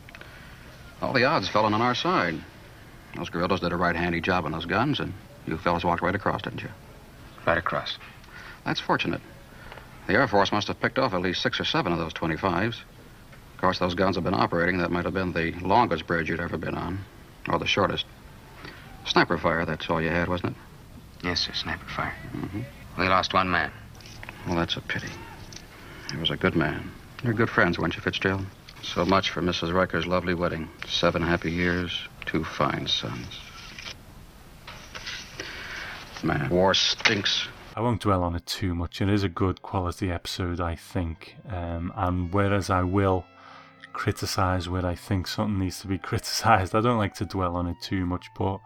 All 1.00 1.12
the 1.12 1.24
odds 1.24 1.48
fell 1.48 1.64
on 1.66 1.74
our 1.74 1.94
side. 1.94 2.40
Those 3.16 3.30
guerrillas 3.30 3.60
did 3.60 3.72
a 3.72 3.76
right 3.76 3.94
handy 3.94 4.20
job 4.20 4.44
on 4.44 4.52
those 4.52 4.66
guns, 4.66 5.00
and 5.00 5.12
you 5.46 5.56
fellas 5.56 5.84
walked 5.84 6.02
right 6.02 6.14
across, 6.14 6.42
didn't 6.42 6.62
you? 6.62 6.70
Right 7.46 7.58
across. 7.58 7.98
That's 8.64 8.80
fortunate. 8.80 9.20
The 10.06 10.14
Air 10.14 10.28
Force 10.28 10.52
must 10.52 10.68
have 10.68 10.80
picked 10.80 10.98
off 10.98 11.14
at 11.14 11.22
least 11.22 11.42
six 11.42 11.60
or 11.60 11.64
seven 11.64 11.92
of 11.92 11.98
those 11.98 12.12
25s. 12.12 12.80
Of 13.54 13.60
course, 13.60 13.78
those 13.78 13.94
guns 13.94 14.16
have 14.16 14.24
been 14.24 14.34
operating. 14.34 14.78
That 14.78 14.90
might 14.90 15.04
have 15.04 15.14
been 15.14 15.32
the 15.32 15.52
longest 15.60 16.06
bridge 16.06 16.28
you'd 16.28 16.40
ever 16.40 16.58
been 16.58 16.74
on, 16.74 16.98
or 17.48 17.58
the 17.58 17.66
shortest. 17.66 18.04
Sniper 19.06 19.38
fire, 19.38 19.64
that's 19.64 19.88
all 19.88 20.00
you 20.00 20.10
had, 20.10 20.28
wasn't 20.28 20.56
it? 20.56 21.26
Yes, 21.26 21.40
sir, 21.40 21.52
sniper 21.52 21.86
fire. 21.86 22.14
Mm-hmm. 22.34 22.62
We 22.98 23.08
lost 23.08 23.32
one 23.32 23.50
man. 23.50 23.70
Well, 24.46 24.56
that's 24.56 24.76
a 24.76 24.80
pity. 24.80 25.08
He 26.10 26.16
was 26.18 26.30
a 26.30 26.36
good 26.36 26.54
man. 26.54 26.90
You're 27.22 27.32
good 27.32 27.50
friends, 27.50 27.78
weren't 27.78 27.96
you, 27.96 28.02
Fitzgerald? 28.02 28.44
So 28.82 29.04
much 29.06 29.30
for 29.30 29.40
Mrs. 29.40 29.72
Riker's 29.72 30.06
lovely 30.06 30.34
wedding. 30.34 30.68
Seven 30.86 31.22
happy 31.22 31.50
years, 31.50 32.06
two 32.34 32.42
fine 32.42 32.84
sons. 32.88 33.38
Man, 36.24 36.48
war 36.48 36.74
stinks. 36.74 37.46
I 37.76 37.80
won't 37.80 38.00
dwell 38.00 38.24
on 38.24 38.34
it 38.34 38.44
too 38.44 38.74
much. 38.74 39.00
It 39.00 39.08
is 39.08 39.22
a 39.22 39.28
good 39.28 39.62
quality 39.62 40.10
episode, 40.10 40.60
I 40.60 40.74
think. 40.74 41.36
Um, 41.48 41.92
and 41.94 42.32
whereas 42.32 42.70
I 42.70 42.82
will 42.82 43.24
criticize 43.92 44.68
where 44.68 44.84
I 44.84 44.96
think 44.96 45.28
something 45.28 45.60
needs 45.60 45.80
to 45.82 45.86
be 45.86 45.98
criticized, 46.10 46.74
I 46.74 46.80
don't 46.80 46.98
like 46.98 47.14
to 47.16 47.24
dwell 47.24 47.54
on 47.54 47.68
it 47.68 47.76
too 47.80 48.04
much. 48.04 48.26
But 48.36 48.58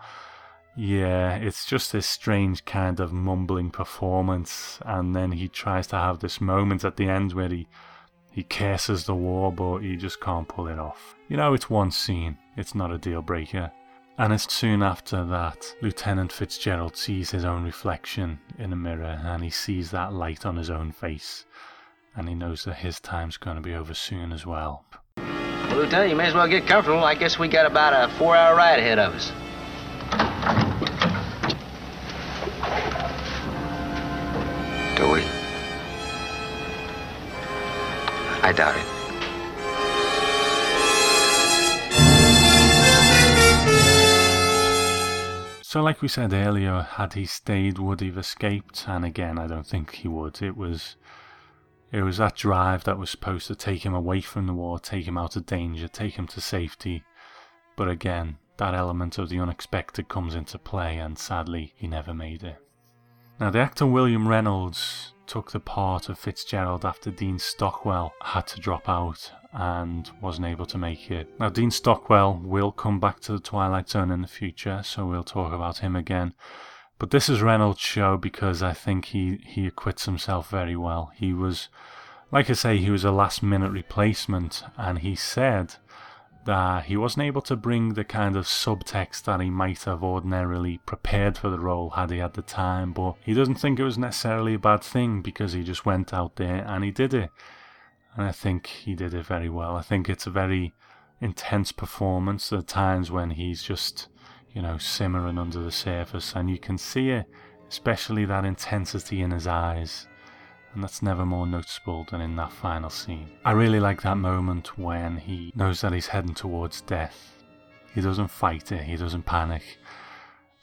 yeah, 0.75 1.35
it's 1.35 1.67
just 1.67 1.93
this 1.93 2.07
strange 2.07 2.65
kind 2.65 3.01
of 3.01 3.13
mumbling 3.13 3.71
performance. 3.71 4.79
And 4.87 5.15
then 5.15 5.33
he 5.33 5.49
tries 5.49 5.87
to 5.89 5.97
have 5.97 6.21
this 6.21 6.41
moment 6.41 6.87
at 6.87 6.97
the 6.97 7.11
end 7.11 7.35
where 7.35 7.51
he, 7.51 7.69
he 8.31 8.45
curses 8.45 9.05
the 9.05 9.15
war, 9.15 9.53
but 9.53 9.81
he 9.81 9.97
just 9.97 10.23
can't 10.23 10.49
pull 10.49 10.69
it 10.69 10.79
off. 10.79 11.18
You 11.29 11.37
know, 11.37 11.53
it's 11.53 11.69
one 11.69 11.91
scene, 11.91 12.39
it's 12.57 12.75
not 12.75 12.91
a 12.91 12.97
deal 12.97 13.21
breaker. 13.21 13.71
And 14.17 14.33
it's 14.33 14.51
soon 14.51 14.83
after 14.83 15.25
that 15.27 15.75
Lieutenant 15.83 16.33
Fitzgerald 16.33 16.97
sees 16.97 17.31
his 17.31 17.45
own 17.45 17.65
reflection 17.65 18.41
in 18.59 18.73
a 18.73 18.77
mirror 18.77 19.21
and 19.23 19.45
he 19.45 19.51
sees 19.51 19.91
that 19.91 20.15
light 20.15 20.47
on 20.47 20.57
his 20.57 20.71
own 20.71 20.91
face. 20.91 21.45
And 22.17 22.31
he 22.31 22.35
knows 22.35 22.65
that 22.65 22.77
his 22.77 22.99
time's 22.99 23.37
going 23.37 23.57
to 23.57 23.63
be 23.63 23.75
over 23.75 23.93
soon 23.93 24.33
as 24.33 24.47
well. 24.47 24.87
Well, 25.19 25.77
Lieutenant, 25.77 26.09
you 26.09 26.17
may 26.17 26.29
as 26.29 26.35
well 26.35 26.49
get 26.49 26.67
comfortable. 26.67 27.05
I 27.05 27.15
guess 27.15 27.39
we 27.39 27.47
got 27.47 27.67
about 27.67 27.93
a 27.93 28.11
four 28.15 28.35
hour 28.35 28.57
ride 28.57 28.79
ahead 28.79 28.99
of 28.99 29.15
us. 29.15 29.29
Do 34.97 35.13
we? 35.13 35.23
I 38.43 38.53
doubt 38.53 38.77
it. 38.79 38.98
So, 45.69 45.83
like 45.83 46.01
we 46.01 46.09
said 46.09 46.33
earlier, 46.33 46.81
had 46.81 47.13
he 47.13 47.27
stayed, 47.27 47.79
would 47.79 48.01
he 48.01 48.07
have 48.07 48.17
escaped? 48.17 48.87
And 48.89 49.05
again, 49.05 49.39
I 49.39 49.47
don't 49.47 49.67
think 49.67 49.97
he 49.97 50.09
would. 50.09 50.41
It 50.41 50.57
was, 50.57 50.97
it 51.93 52.01
was 52.01 52.17
that 52.17 52.37
drive 52.37 52.85
that 52.85 52.97
was 52.97 53.11
supposed 53.11 53.49
to 53.49 53.55
take 53.55 53.85
him 53.85 53.93
away 53.93 54.23
from 54.23 54.47
the 54.47 54.55
war, 54.55 54.79
take 54.79 55.07
him 55.07 55.19
out 55.19 55.37
of 55.37 55.45
danger, 55.45 55.87
take 55.87 56.15
him 56.15 56.27
to 56.29 56.41
safety. 56.41 57.05
But 57.77 57.91
again, 57.91 58.39
that 58.57 58.73
element 58.73 59.19
of 59.19 59.29
the 59.29 59.41
unexpected 59.41 60.09
comes 60.09 60.35
into 60.35 60.59
play, 60.59 60.97
and 60.97 61.19
sadly, 61.19 61.75
he 61.77 61.87
never 61.87 62.15
made 62.15 62.45
it. 62.45 62.57
Now, 63.39 63.51
the 63.51 63.59
actor 63.59 63.85
William 63.85 64.27
Reynolds 64.27 65.13
took 65.27 65.53
the 65.53 65.61
part 65.61 66.09
of 66.09 66.19
Fitzgerald 66.19 66.87
after 66.87 67.11
Dean 67.11 67.39
Stockwell 67.39 68.15
had 68.23 68.47
to 68.47 68.59
drop 68.59 68.89
out 68.89 69.33
and 69.53 70.11
wasn't 70.21 70.47
able 70.47 70.67
to 70.67 70.79
make 70.79 71.11
it. 71.11 71.29
Now, 71.41 71.49
Dean 71.49 71.71
Stockwell 71.71 72.41
will 72.43 72.73
come 72.73 73.01
back 73.01 73.21
to 73.21 73.33
the 73.33 73.41
Twilight 73.41 73.89
Zone 73.89 74.11
in 74.11 74.23
the 74.23 74.29
future, 74.29 74.83
so 74.85 75.07
we'll 75.07 75.25
talk 75.25 75.53
about 75.53 75.79
him 75.79 75.97
again. 75.97 76.35
But 76.99 77.11
this 77.11 77.29
is 77.29 77.43
Reynolds' 77.43 77.81
show 77.81 78.17
because 78.17 78.63
I 78.63 78.73
think 78.73 79.07
he, 79.07 79.41
he 79.45 79.67
acquits 79.67 80.05
himself 80.05 80.51
very 80.51 80.77
well. 80.77 81.13
He 81.15 81.33
was, 81.33 81.69
like 82.33 82.51
I 82.51 82.55
say, 82.55 82.79
he 82.79 82.91
was 82.91 83.05
a 83.05 83.13
last 83.13 83.43
minute 83.43 83.71
replacement, 83.71 84.65
and 84.77 84.99
he 84.99 85.15
said 85.15 85.77
that 86.45 86.87
he 86.87 86.97
wasn't 86.97 87.25
able 87.25 87.43
to 87.43 87.57
bring 87.57 87.95
the 87.95 88.05
kind 88.05 88.37
of 88.37 88.47
subtext 88.47 89.25
that 89.25 89.41
he 89.41 89.51
might 89.51 89.85
have 89.85 90.03
ordinarily 90.03 90.79
prepared 90.87 91.37
for 91.37 91.51
the 91.51 91.59
role 91.59 91.91
had 91.91 92.11
he 92.11 92.19
had 92.19 92.35
the 92.35 92.43
time, 92.43 92.93
but 92.93 93.15
he 93.25 93.35
doesn't 93.35 93.57
think 93.57 93.79
it 93.79 93.85
was 93.85 93.99
necessarily 93.99 94.55
a 94.55 94.59
bad 94.59 94.83
thing 94.83 95.21
because 95.21 95.53
he 95.53 95.63
just 95.63 95.87
went 95.87 96.13
out 96.13 96.37
there 96.37 96.65
and 96.67 96.85
he 96.85 96.91
did 96.91 97.15
it. 97.15 97.31
And 98.19 98.27
I 98.27 98.33
think 98.33 98.67
he 98.67 98.95
did 98.95 99.15
it 99.15 99.25
very 99.25 99.49
well. 99.49 99.77
I 99.77 99.83
think 99.83 100.09
it's 100.09 100.27
a 100.27 100.31
very 100.31 100.75
intense 101.21 101.73
performance. 101.73 102.51
There 102.51 102.59
are 102.59 102.63
times 102.63 103.11
when 103.11 103.31
he's 103.31 103.63
just, 103.63 104.09
you 104.53 104.61
know, 104.61 104.77
simmering 104.77 105.39
under 105.39 105.61
the 105.61 105.73
surface, 105.73 106.35
and 106.35 106.51
you 106.51 106.59
can 106.59 106.77
see 106.77 107.11
it, 107.11 107.27
especially 107.69 108.27
that 108.27 108.45
intensity 108.45 109.23
in 109.23 109.31
his 109.31 109.47
eyes 109.47 110.07
and 110.75 110.83
that's 110.83 111.03
never 111.03 111.25
more 111.25 111.47
noticeable 111.47 112.07
than 112.11 112.21
in 112.21 112.37
that 112.37 112.53
final 112.53 112.91
scene. 112.91 113.31
I 113.45 113.53
really 113.53 113.81
like 113.81 114.03
that 114.03 114.17
moment 114.17 114.79
when 114.79 115.17
he 115.17 115.53
knows 115.57 115.81
that 115.81 115.93
he's 115.93 116.09
heading 116.09 116.35
towards 116.35 116.83
death. 116.83 117.43
He 117.95 118.01
doesn't 118.01 118.29
fight 118.29 118.71
it, 118.71 118.83
he 118.83 118.97
doesn't 118.97 119.25
panic, 119.25 119.79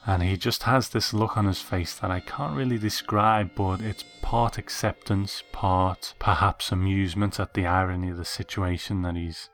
and 0.08 0.22
he 0.22 0.38
just 0.38 0.63
has 0.63 0.89
this 0.89 1.13
look 1.13 1.36
on 1.36 1.46
his 1.46 1.62
face 1.62 1.96
that 1.96 2.12
I 2.12 2.20
can't 2.20 2.56
really 2.56 2.78
describe, 2.78 3.52
but 3.56 3.82
it's 3.82 4.04
part 4.22 4.58
acceptance, 4.58 5.44
part 5.52 6.13
perhaps 6.20 6.72
amusement 6.72 7.39
at 7.39 7.56
the 7.56 7.65
irony 7.65 8.12
of 8.12 8.18
the 8.18 8.26
situation 8.26 9.02
that 9.02 9.15
he's 9.15 9.50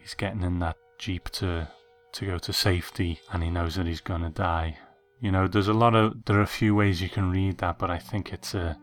he's 0.00 0.14
getting 0.14 0.42
in 0.42 0.60
that 0.60 0.76
jeep 0.98 1.28
to 1.30 1.68
to 2.12 2.26
go 2.26 2.38
to 2.38 2.52
safety, 2.52 3.20
and 3.32 3.42
he 3.42 3.50
knows 3.50 3.74
that 3.74 3.86
he's 3.86 4.00
gonna 4.00 4.30
die. 4.30 4.78
You 5.20 5.32
know, 5.32 5.48
there's 5.48 5.68
a 5.68 5.72
lot 5.74 5.94
of 5.94 6.24
there 6.24 6.38
are 6.38 6.42
a 6.42 6.46
few 6.46 6.74
ways 6.74 7.02
you 7.02 7.08
can 7.08 7.30
read 7.30 7.58
that, 7.58 7.78
but 7.78 7.90
I 7.90 7.98
think 7.98 8.32
it's 8.32 8.54
a 8.54 8.78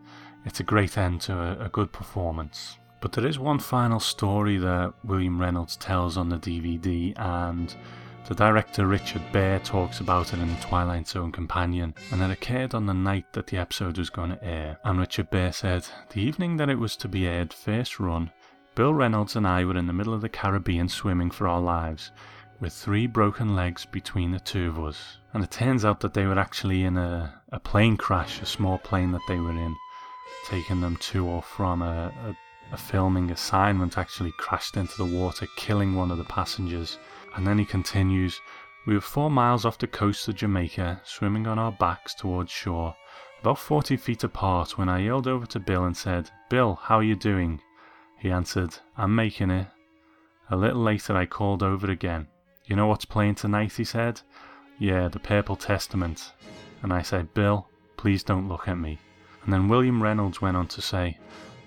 it's 0.46 0.60
a 0.60 0.64
great 0.64 0.98
end 0.98 1.22
to 1.22 1.34
a, 1.34 1.66
a 1.66 1.70
good 1.70 1.94
performance. 1.94 2.78
But 3.00 3.14
there 3.14 3.28
is 3.28 3.40
one 3.40 3.60
final 3.60 4.00
story 4.00 4.58
that 4.58 4.94
William 5.04 5.40
Reynolds 5.40 5.78
tells 5.78 6.18
on 6.18 6.30
the 6.30 6.38
DVD, 6.38 7.14
and 7.18 7.74
the 8.28 8.36
director 8.36 8.86
Richard 8.86 9.22
Bare 9.32 9.60
talks 9.60 10.02
about 10.02 10.34
it 10.34 10.40
in 10.40 10.50
The 10.50 10.62
Twilight 10.62 11.08
Zone 11.08 11.32
Companion, 11.32 11.96
and 12.12 12.22
it 12.22 12.30
occurred 12.30 12.76
on 12.76 12.86
the 12.86 12.94
night 12.94 13.32
that 13.32 13.48
the 13.48 13.56
episode 13.56 13.98
was 13.98 14.10
going 14.10 14.32
to 14.32 14.44
air. 14.44 14.78
And 14.84 15.00
Richard 15.00 15.30
Bare 15.30 15.54
said, 15.54 15.88
The 16.10 16.20
evening 16.20 16.58
that 16.58 16.70
it 16.70 16.78
was 16.78 16.98
to 16.98 17.08
be 17.08 17.26
aired, 17.26 17.54
first 17.54 18.02
run, 18.02 18.32
Bill 18.76 18.94
Reynolds 18.94 19.38
and 19.38 19.48
I 19.48 19.64
were 19.64 19.78
in 19.78 19.88
the 19.88 19.94
middle 19.94 20.14
of 20.14 20.20
the 20.20 20.28
Caribbean 20.28 20.90
swimming 20.90 21.32
for 21.32 21.48
our 21.48 21.62
lives, 21.62 22.12
with 22.60 22.74
three 22.74 23.08
broken 23.08 23.56
legs 23.56 23.86
between 23.86 24.32
the 24.32 24.42
two 24.42 24.68
of 24.68 24.80
us. 24.80 25.20
And 25.34 25.42
it 25.42 25.52
turns 25.52 25.86
out 25.86 26.02
that 26.02 26.14
they 26.14 26.26
were 26.26 26.38
actually 26.38 26.84
in 26.84 26.98
a, 26.98 27.42
a 27.54 27.62
plane 27.62 27.96
crash, 27.96 28.42
a 28.42 28.46
small 28.46 28.78
plane 28.78 29.12
that 29.14 29.22
they 29.30 29.40
were 29.40 29.52
in, 29.52 29.74
taking 30.48 30.82
them 30.82 30.98
to 30.98 31.26
or 31.26 31.42
from 31.42 31.82
a, 31.82 32.12
a 32.26 32.36
a 32.72 32.78
filming 32.78 33.32
assignment 33.32 33.98
actually 33.98 34.34
crashed 34.38 34.76
into 34.76 34.98
the 34.98 35.18
water, 35.18 35.48
killing 35.56 35.96
one 35.96 36.12
of 36.12 36.18
the 36.18 36.24
passengers. 36.26 36.98
And 37.38 37.46
then 37.46 37.60
he 37.60 37.66
continues 37.66 38.42
We 38.88 38.96
were 38.96 39.02
four 39.02 39.30
miles 39.30 39.64
off 39.64 39.78
the 39.78 39.86
coast 39.86 40.28
of 40.28 40.36
Jamaica, 40.36 41.02
swimming 41.04 41.46
on 41.46 41.60
our 41.60 41.72
backs 41.72 42.16
towards 42.16 42.52
shore, 42.52 42.96
about 43.42 43.60
40 43.60 43.96
feet 43.96 44.24
apart, 44.24 44.78
when 44.78 44.90
I 44.90 45.02
yelled 45.02 45.28
over 45.28 45.46
to 45.46 45.60
Bill 45.60 45.86
and 45.86 45.96
said, 45.96 46.32
Bill, 46.50 46.80
how 46.82 46.98
are 46.98 47.04
you 47.04 47.16
doing? 47.16 47.62
He 48.18 48.32
answered, 48.32 48.76
I'm 48.98 49.14
making 49.14 49.52
it. 49.52 49.68
A 50.50 50.58
little 50.58 50.82
later, 50.82 51.16
I 51.16 51.28
called 51.28 51.62
over 51.62 51.92
again. 51.92 52.28
You 52.66 52.76
know 52.76 52.88
what's 52.88 53.06
playing 53.06 53.36
tonight? 53.36 53.74
He 53.74 53.84
said. 53.84 54.22
Yeah, 54.80 55.08
the 55.08 55.20
Purple 55.20 55.56
Testament. 55.56 56.34
And 56.82 56.92
I 56.92 57.04
said, 57.04 57.36
Bill, 57.36 57.70
please 57.98 58.24
don't 58.24 58.50
look 58.50 58.68
at 58.68 58.80
me. 58.80 58.98
And 59.44 59.54
then 59.54 59.70
William 59.70 60.02
Reynolds 60.02 60.42
went 60.42 60.58
on 60.58 60.68
to 60.70 60.82
say, 60.82 61.20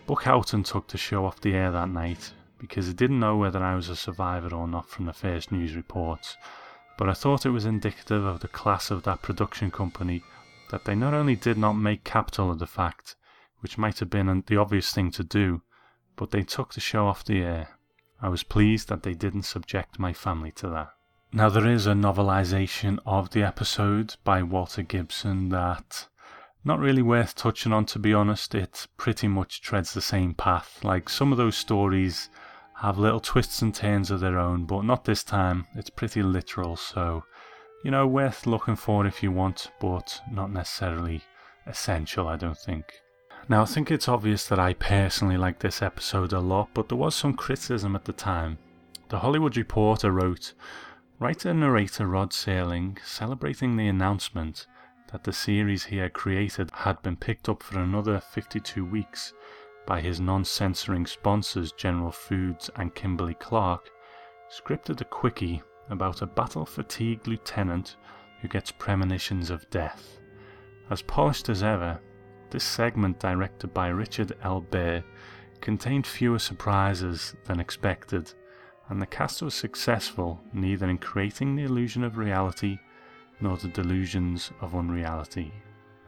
Buck 0.07 0.25
Houghton 0.25 0.65
took 0.65 0.89
the 0.89 0.99
show 0.99 1.25
off 1.25 1.41
the 1.41 1.55
air 1.55 1.71
that 1.71 1.91
night 1.91 2.33
because 2.61 2.87
he 2.87 2.93
didn't 2.93 3.19
know 3.19 3.37
whether 3.37 3.63
I 3.63 3.75
was 3.75 3.89
a 3.89 3.97
survivor 3.97 4.55
or 4.55 4.69
not 4.69 4.89
from 4.89 5.07
the 5.07 5.13
first 5.13 5.51
news 5.51 5.75
reports, 5.75 6.37
but 6.99 7.09
I 7.09 7.15
thought 7.15 7.47
it 7.47 7.51
was 7.51 7.65
indicative 7.65 8.25
of 8.25 8.41
the 8.41 8.49
class 8.49 8.91
of 8.91 9.03
that 9.05 9.23
production 9.23 9.71
company 9.71 10.23
that 10.71 10.85
they 10.85 10.95
not 10.95 11.15
only 11.15 11.35
did 11.35 11.57
not 11.57 11.73
make 11.73 12.05
capital 12.05 12.51
of 12.51 12.59
the 12.59 12.67
fact, 12.67 13.17
which 13.61 13.79
might 13.79 13.99
have 13.99 14.11
been 14.11 14.45
the 14.47 14.57
obvious 14.57 14.93
thing 14.93 15.11
to 15.13 15.25
do, 15.25 15.63
but 16.17 16.31
they 16.31 16.43
took 16.43 16.75
the 16.75 16.81
show 16.81 17.07
off 17.07 17.25
the 17.25 17.43
air. 17.43 17.69
I 18.21 18.29
was 18.29 18.43
pleased 18.43 18.89
that 18.89 19.03
they 19.03 19.15
didn't 19.15 19.43
subject 19.43 19.99
my 19.99 20.13
family 20.13 20.53
to 20.53 20.69
that. 20.69 20.91
Now, 21.33 21.49
there 21.49 21.67
is 21.67 21.87
a 21.87 21.93
novelization 21.93 22.99
of 23.07 23.31
the 23.31 23.43
episode 23.43 24.17
by 24.25 24.43
Walter 24.43 24.83
Gibson 24.83 25.49
that 25.51 26.09
not 26.65 26.79
really 26.81 27.03
worth 27.03 27.35
touching 27.35 27.73
on, 27.73 27.87
to 27.87 27.99
be 27.99 28.13
honest. 28.13 28.55
It 28.55 28.87
pretty 28.97 29.29
much 29.29 29.63
treads 29.63 29.95
the 29.95 30.03
same 30.03 30.35
path. 30.35 30.81
Like 30.85 31.09
some 31.09 31.33
of 31.33 31.39
those 31.39 31.57
stories 31.57 32.29
have 32.81 32.99
little 32.99 33.21
twists 33.21 33.61
and 33.61 33.75
turns 33.75 34.11
of 34.11 34.21
their 34.21 34.39
own, 34.39 34.65
but 34.65 34.85
not 34.85 35.05
this 35.05 35.23
time. 35.23 35.67
It's 35.75 35.91
pretty 35.91 36.23
literal, 36.23 36.77
so 36.77 37.25
you 37.85 37.91
know, 37.91 38.07
worth 38.07 38.47
looking 38.47 38.77
for 38.77 39.07
if 39.07 39.23
you 39.23 39.31
want, 39.31 39.71
but 39.81 40.21
not 40.31 40.51
necessarily 40.51 41.23
essential, 41.67 42.27
I 42.27 42.37
don't 42.37 42.57
think. 42.57 43.01
Now, 43.49 43.63
I 43.63 43.65
think 43.67 43.91
it's 43.91 44.09
obvious 44.09 44.47
that 44.49 44.59
I 44.59 44.75
personally 44.75 45.37
like 45.37 45.59
this 45.59 45.83
episode 45.83 46.33
a 46.33 46.41
lot, 46.41 46.71
but 46.73 46.89
there 46.89 46.99
was 46.99 47.15
some 47.15 47.35
criticism 47.35 47.97
at 47.97 48.05
the 48.05 48.13
time. 48.13 48.59
The 49.09 49.19
Hollywood 49.19 49.57
Reporter 49.57 50.11
wrote 50.11 50.55
Writer 51.19 51.53
narrator 51.53 52.07
Rod 52.07 52.31
Serling, 52.31 52.99
celebrating 53.05 53.77
the 53.77 53.89
announcement 53.89 54.67
that 55.13 55.25
the 55.25 55.33
series 55.33 55.85
he 55.85 55.99
had 55.99 56.13
created 56.13 56.71
had 56.73 57.03
been 57.03 57.17
picked 57.17 57.49
up 57.49 57.63
for 57.63 57.79
another 57.79 58.21
52 58.21 58.85
weeks 58.85 59.35
by 59.87 60.01
his 60.01 60.21
non 60.21 60.45
censoring 60.45 61.07
sponsors 61.07 61.73
General 61.73 62.13
Foods 62.13 62.71
and 62.77 62.95
Kimberly 62.95 63.35
Clark, 63.35 63.91
scripted 64.51 65.01
a 65.01 65.05
quickie 65.05 65.63
about 65.89 66.23
a 66.23 66.27
battle 66.27 66.65
fatigued 66.65 67.27
lieutenant 67.27 67.97
who 68.41 68.49
gets 68.49 68.71
premonitions 68.71 69.51
of 69.51 69.69
death. 69.71 70.19
As 70.91 71.03
polished 71.03 71.49
as 71.49 71.63
ever, 71.63 72.01
this 72.51 72.65
segment, 72.65 73.21
directed 73.21 73.73
by 73.73 73.89
Richard 73.89 74.37
L. 74.43 74.61
Bare, 74.61 75.05
contained 75.61 76.07
fewer 76.07 76.39
surprises 76.39 77.35
than 77.45 77.61
expected, 77.61 78.33
and 78.89 79.01
the 79.01 79.07
cast 79.07 79.43
was 79.43 79.55
successful 79.55 80.41
neither 80.53 80.89
in 80.89 80.99
creating 80.99 81.55
the 81.55 81.65
illusion 81.65 82.03
of 82.03 82.19
reality 82.19 82.79
nor 83.41 83.57
the 83.57 83.69
delusions 83.69 84.51
of 84.61 84.75
unreality. 84.75 85.53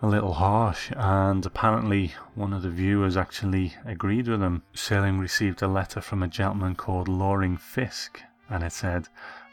A 0.05 0.09
little 0.09 0.35
harsh, 0.35 0.91
and 0.97 1.47
apparently 1.47 2.13
one 2.35 2.53
of 2.53 2.63
the 2.63 2.71
viewers 2.71 3.17
actually 3.17 3.75
agreed 3.85 4.27
with 4.27 4.43
him. 4.43 4.65
Serling 4.75 5.21
received 5.21 5.63
a 5.63 5.69
letter 5.69 6.01
from 6.01 6.25
a 6.25 6.29
gentleman 6.29 6.75
called 6.75 7.07
Loring 7.07 7.57
Fisk, 7.57 8.21
and 8.51 8.65
it 8.65 8.73
said, 8.73 9.07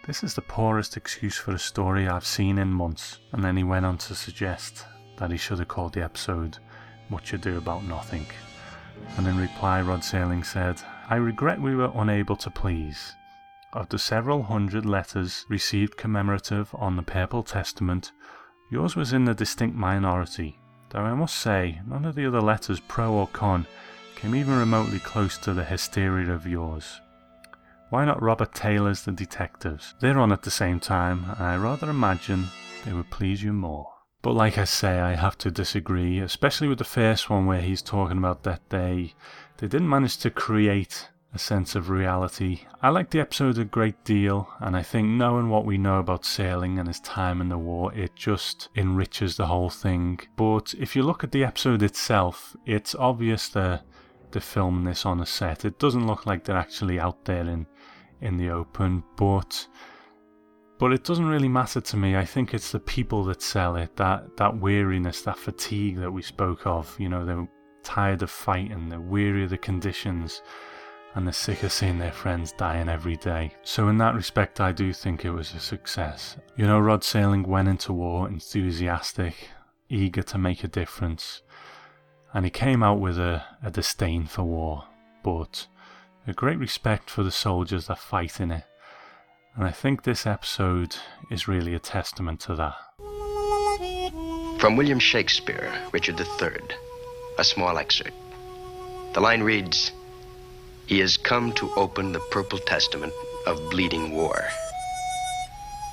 This 0.08 0.24
is 0.24 0.34
the 0.34 0.42
poorest 0.42 0.98
excuse 0.98 1.38
for 1.38 1.52
a 1.52 1.60
story 1.60 2.08
I've 2.08 2.26
seen 2.26 2.58
in 2.58 2.70
months. 2.70 3.20
And 3.32 3.44
then 3.44 3.58
he 3.58 3.64
went 3.64 3.86
on 3.86 4.00
to 4.00 4.16
suggest 4.16 4.88
that 5.18 5.30
he 5.30 5.38
should 5.38 5.60
have 5.60 5.68
called 5.68 5.94
the 5.94 6.04
episode 6.04 6.58
Much 7.10 7.32
Ado 7.32 7.60
About 7.60 7.84
Nothing. 7.84 8.26
And 9.18 9.28
in 9.28 9.38
reply, 9.38 9.82
Rod 9.82 10.00
Serling 10.00 10.44
said, 10.44 10.82
I 11.12 11.18
regret 11.18 11.62
we 11.62 11.76
were 11.76 11.92
unable 11.94 12.36
to 12.38 12.50
please. 12.50 13.16
Of 13.74 13.90
the 13.90 14.00
several 14.00 14.42
hundred 14.42 14.84
letters 14.84 15.46
received 15.48 15.96
commemorative 15.96 16.74
on 16.74 16.96
the 16.96 17.04
Purple 17.04 17.44
Testament, 17.44 18.14
yours 18.70 18.96
was 18.96 19.14
in 19.14 19.26
the 19.26 19.34
distinct 19.34 19.76
minority, 19.76 20.60
though 20.90 21.00
I 21.00 21.14
must 21.14 21.38
say 21.38 21.82
none 21.88 22.06
of 22.06 22.16
the 22.16 22.26
other 22.26 22.42
letters, 22.42 22.80
pro 22.80 23.12
or 23.12 23.28
con, 23.28 23.66
came 24.16 24.36
even 24.36 24.58
remotely 24.58 25.00
close 25.00 25.38
to 25.40 25.54
the 25.54 25.64
hysteria 25.64 26.32
of 26.32 26.46
yours. 26.46 27.02
Why 27.90 28.06
not 28.06 28.22
Robert 28.22 28.54
Taylor's 28.54 29.04
The 29.04 29.12
Detectives? 29.12 29.96
They're 30.00 30.20
on 30.20 30.32
at 30.32 30.44
the 30.44 30.52
same 30.52 30.80
time, 30.80 31.26
and 31.38 31.46
I 31.46 31.58
rather 31.58 31.90
imagine 31.90 32.46
they 32.86 32.94
would 32.94 33.10
please 33.10 33.42
you 33.42 33.54
more. 33.54 33.88
But 34.22 34.34
like 34.34 34.58
I 34.58 34.66
say, 34.66 35.00
I 35.00 35.16
have 35.16 35.38
to 35.40 35.50
disagree, 35.50 36.20
especially 36.20 36.68
with 36.68 36.78
the 36.78 36.84
first 36.84 37.30
one 37.30 37.46
where 37.46 37.62
he's 37.62 37.82
talking 37.82 38.18
about 38.18 38.44
that 38.44 38.70
they 38.70 39.14
they 39.58 39.68
didn't 39.68 39.90
manage 39.90 40.18
to 40.18 40.30
create 40.30 41.10
a 41.34 41.40
sense 41.40 41.76
of 41.76 41.90
reality. 41.90 42.62
I 42.82 42.90
like 42.90 43.12
the 43.12 43.20
episode 43.20 43.58
a 43.60 43.66
great 43.66 44.04
deal, 44.04 44.50
and 44.60 44.76
I 44.76 44.82
think 44.82 45.08
knowing 45.10 45.50
what 45.50 45.66
we 45.66 45.78
know 45.78 46.00
about 46.00 46.24
Serling 46.24 46.80
and 46.80 46.88
his 46.88 47.00
time 47.02 47.40
in 47.40 47.50
the 47.50 47.58
war, 47.58 47.94
it 47.94 48.16
just 48.16 48.70
enriches 48.76 49.38
the 49.38 49.46
whole 49.46 49.70
thing. 49.70 50.20
But 50.36 50.74
if 50.80 50.96
you 50.96 51.04
look 51.04 51.24
at 51.24 51.32
the 51.32 51.44
episode 51.44 51.84
itself, 51.84 52.56
it's 52.66 52.96
obvious 52.96 53.50
that 53.50 53.84
they're 54.32 54.42
filming 54.42 54.86
this 54.86 55.06
on 55.06 55.20
a 55.20 55.26
set. 55.26 55.66
It 55.66 55.78
doesn't 55.78 56.08
look 56.08 56.26
like 56.26 56.44
they're 56.44 56.58
actually 56.58 57.00
out 57.00 57.26
there 57.26 57.48
in, 57.48 57.68
in 58.22 58.38
the 58.38 58.50
open, 58.50 59.04
but 59.16 59.68
but 60.80 60.94
it 60.94 61.04
doesn't 61.04 61.28
really 61.28 61.50
matter 61.50 61.82
to 61.82 61.98
me. 61.98 62.16
I 62.16 62.24
think 62.24 62.54
it's 62.54 62.72
the 62.72 62.80
people 62.80 63.26
that 63.26 63.42
sell 63.42 63.76
it, 63.76 63.96
that 63.98 64.38
that 64.38 64.58
weariness, 64.58 65.22
that 65.24 65.38
fatigue 65.38 65.98
that 65.98 66.12
we 66.12 66.24
spoke 66.24 66.66
of. 66.66 66.96
You 67.00 67.10
know, 67.10 67.24
they're 67.26 67.48
tired 67.84 68.24
of 68.24 68.32
fighting, 68.32 68.90
they're 68.90 69.00
weary 69.00 69.44
of 69.44 69.52
the 69.52 69.58
conditions 69.58 70.42
and 71.16 71.26
they're 71.26 71.34
sick 71.34 71.64
of 71.64 71.72
seeing 71.72 71.98
their 71.98 72.12
friends 72.12 72.52
dying 72.54 72.90
every 72.90 73.18
day. 73.18 73.52
So, 73.64 73.88
in 73.88 73.98
that 73.98 74.16
respect, 74.16 74.62
I 74.62 74.72
do 74.72 74.94
think 74.94 75.26
it 75.26 75.32
was 75.32 75.54
a 75.54 75.60
success. 75.60 76.38
You 76.56 76.68
know, 76.68 76.80
Rod 76.80 77.02
Serling 77.02 77.46
went 77.48 77.68
into 77.68 77.94
war 77.94 78.28
enthusiastic, 78.28 79.50
eager 79.90 80.24
to 80.24 80.38
make 80.38 80.64
a 80.64 80.68
difference, 80.68 81.42
and 82.34 82.46
he 82.46 82.52
came 82.52 82.84
out 82.84 83.00
with 83.00 83.18
a, 83.18 83.44
a 83.64 83.72
disdain 83.72 84.26
for 84.26 84.44
war, 84.44 84.86
but 85.24 85.68
a 86.28 86.34
great 86.34 86.60
respect 86.60 87.10
for 87.10 87.24
the 87.24 87.32
soldiers 87.32 87.88
that 87.88 87.98
fight 87.98 88.40
in 88.40 88.52
it. 88.52 88.64
And 89.56 89.66
I 89.66 89.72
think 89.72 90.04
this 90.04 90.28
episode 90.28 90.96
is 91.32 91.48
really 91.48 91.74
a 91.74 91.80
testament 91.80 92.40
to 92.42 92.56
that. 92.56 92.76
From 94.60 94.76
William 94.76 95.00
Shakespeare, 95.00 95.74
Richard 95.92 96.20
III, 96.20 96.60
a 97.38 97.44
small 97.44 97.78
excerpt. 97.78 98.14
The 99.14 99.22
line 99.22 99.42
reads 99.42 99.92
He 100.90 100.98
has 101.02 101.18
come 101.18 101.52
to 101.54 101.72
open 101.76 102.14
the 102.14 102.20
purple 102.32 102.58
testament 102.58 103.14
of 103.46 103.70
bleeding 103.70 104.16
war. 104.16 104.44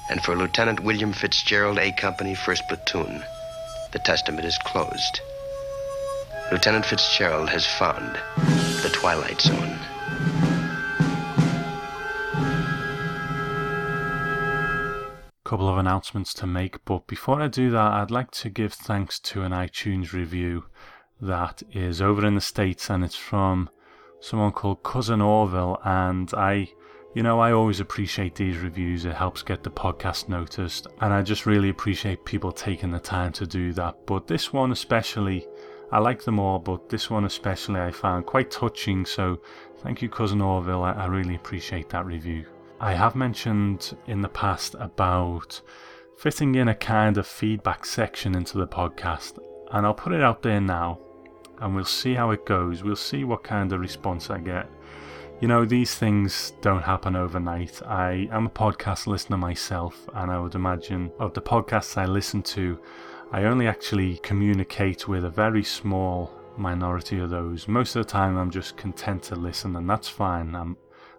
And 0.08 0.22
for 0.22 0.34
Lieutenant 0.34 0.80
William 0.80 1.12
Fitzgerald, 1.12 1.78
A 1.78 1.92
Company, 1.92 2.34
1st 2.34 2.66
Platoon, 2.66 3.22
the 3.92 3.98
testament 3.98 4.46
is 4.46 4.56
closed. 4.64 5.20
Lieutenant 6.50 6.86
Fitzgerald 6.86 7.50
has 7.50 7.66
found 7.66 8.18
the 8.82 8.88
Twilight 8.90 9.38
Zone. 9.42 9.78
couple 15.44 15.68
of 15.68 15.76
announcements 15.76 16.32
to 16.34 16.46
make, 16.46 16.82
but 16.86 17.06
before 17.06 17.40
I 17.42 17.48
do 17.48 17.70
that, 17.70 17.92
I'd 17.92 18.10
like 18.10 18.30
to 18.32 18.48
give 18.48 18.72
thanks 18.72 19.20
to 19.20 19.42
an 19.42 19.52
iTunes 19.52 20.12
review 20.12 20.64
that 21.20 21.62
is 21.70 22.00
over 22.00 22.26
in 22.26 22.34
the 22.34 22.40
States 22.40 22.90
and 22.90 23.04
it's 23.04 23.14
from 23.14 23.68
someone 24.26 24.50
called 24.50 24.82
Cousin 24.82 25.20
Orville. 25.20 25.78
And 25.84 26.32
I, 26.34 26.68
you 27.14 27.22
know, 27.22 27.38
I 27.38 27.52
always 27.52 27.78
appreciate 27.78 28.34
these 28.34 28.58
reviews, 28.58 29.04
it 29.04 29.14
helps 29.14 29.42
get 29.42 29.62
the 29.62 29.70
podcast 29.70 30.28
noticed, 30.28 30.88
and 31.00 31.12
I 31.12 31.22
just 31.22 31.46
really 31.46 31.68
appreciate 31.68 32.24
people 32.24 32.50
taking 32.50 32.90
the 32.90 32.98
time 32.98 33.32
to 33.34 33.46
do 33.46 33.72
that. 33.74 34.04
But 34.04 34.26
this 34.26 34.52
one, 34.52 34.72
especially, 34.72 35.46
I 35.92 36.00
like 36.00 36.24
them 36.24 36.40
all, 36.40 36.58
but 36.58 36.88
this 36.88 37.08
one 37.08 37.24
especially 37.24 37.80
I 37.80 37.92
found 37.92 38.26
quite 38.26 38.50
touching. 38.50 39.06
So 39.06 39.40
thank 39.78 40.02
you, 40.02 40.08
Cousin 40.08 40.40
Orville. 40.40 40.82
I, 40.82 40.92
I 40.92 41.06
really 41.06 41.36
appreciate 41.36 41.88
that 41.90 42.04
review. 42.04 42.46
I 42.80 42.94
have 42.94 43.14
mentioned 43.14 43.96
in 44.08 44.20
the 44.20 44.28
past 44.28 44.74
about 44.78 45.60
fitting 46.18 46.56
in 46.56 46.68
a 46.68 46.74
kind 46.74 47.16
of 47.16 47.26
feedback 47.26 47.86
section 47.86 48.34
into 48.34 48.58
the 48.58 48.66
podcast, 48.66 49.38
and 49.70 49.86
I'll 49.86 49.94
put 49.94 50.12
it 50.12 50.22
out 50.22 50.42
there 50.42 50.60
now, 50.60 50.98
and 51.60 51.74
we'll 51.74 51.84
see 51.84 52.14
how 52.14 52.30
it 52.30 52.46
goes. 52.46 52.82
We'll 52.82 52.96
see 52.96 53.24
what 53.24 53.42
kind 53.42 53.72
of 53.72 53.80
response 53.80 54.30
I 54.30 54.38
get. 54.38 54.68
You 55.40 55.48
know, 55.48 55.64
these 55.64 55.94
things 55.94 56.52
don't 56.62 56.82
happen 56.82 57.14
overnight. 57.14 57.82
I 57.86 58.28
am 58.32 58.46
a 58.46 58.50
podcast 58.50 59.06
listener 59.06 59.36
myself, 59.36 60.08
and 60.14 60.30
I 60.30 60.38
would 60.38 60.54
imagine 60.54 61.10
of 61.18 61.34
the 61.34 61.42
podcasts 61.42 61.96
I 61.98 62.06
listen 62.06 62.42
to, 62.42 62.78
I 63.32 63.44
only 63.44 63.66
actually 63.66 64.18
communicate 64.18 65.08
with 65.08 65.24
a 65.24 65.30
very 65.30 65.62
small 65.62 66.32
minority 66.56 67.18
of 67.18 67.30
those. 67.30 67.68
Most 67.68 67.96
of 67.96 68.06
the 68.06 68.10
time, 68.10 68.38
I'm 68.38 68.50
just 68.50 68.76
content 68.76 69.24
to 69.24 69.36
listen, 69.36 69.76
and 69.76 69.88
that's 69.88 70.08
fine. 70.08 70.54
I'm 70.54 70.76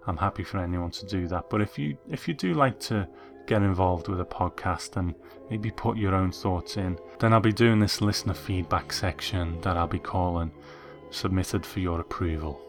I'm 0.07 0.17
happy 0.17 0.43
for 0.43 0.59
anyone 0.59 0.91
to 0.91 1.05
do 1.05 1.27
that. 1.27 1.49
But 1.49 1.61
if 1.61 1.77
you 1.77 1.97
if 2.09 2.27
you 2.27 2.33
do 2.33 2.53
like 2.53 2.79
to 2.81 3.07
get 3.47 3.63
involved 3.63 4.07
with 4.07 4.21
a 4.21 4.25
podcast 4.25 4.97
and 4.97 5.15
maybe 5.49 5.71
put 5.71 5.97
your 5.97 6.13
own 6.13 6.31
thoughts 6.31 6.77
in, 6.77 6.99
then 7.19 7.33
I'll 7.33 7.39
be 7.39 7.53
doing 7.53 7.79
this 7.79 8.01
listener 8.01 8.33
feedback 8.33 8.93
section 8.93 9.59
that 9.61 9.77
I'll 9.77 9.87
be 9.87 9.99
calling 9.99 10.51
submitted 11.09 11.65
for 11.65 11.79
your 11.79 12.01
approval. 12.01 12.61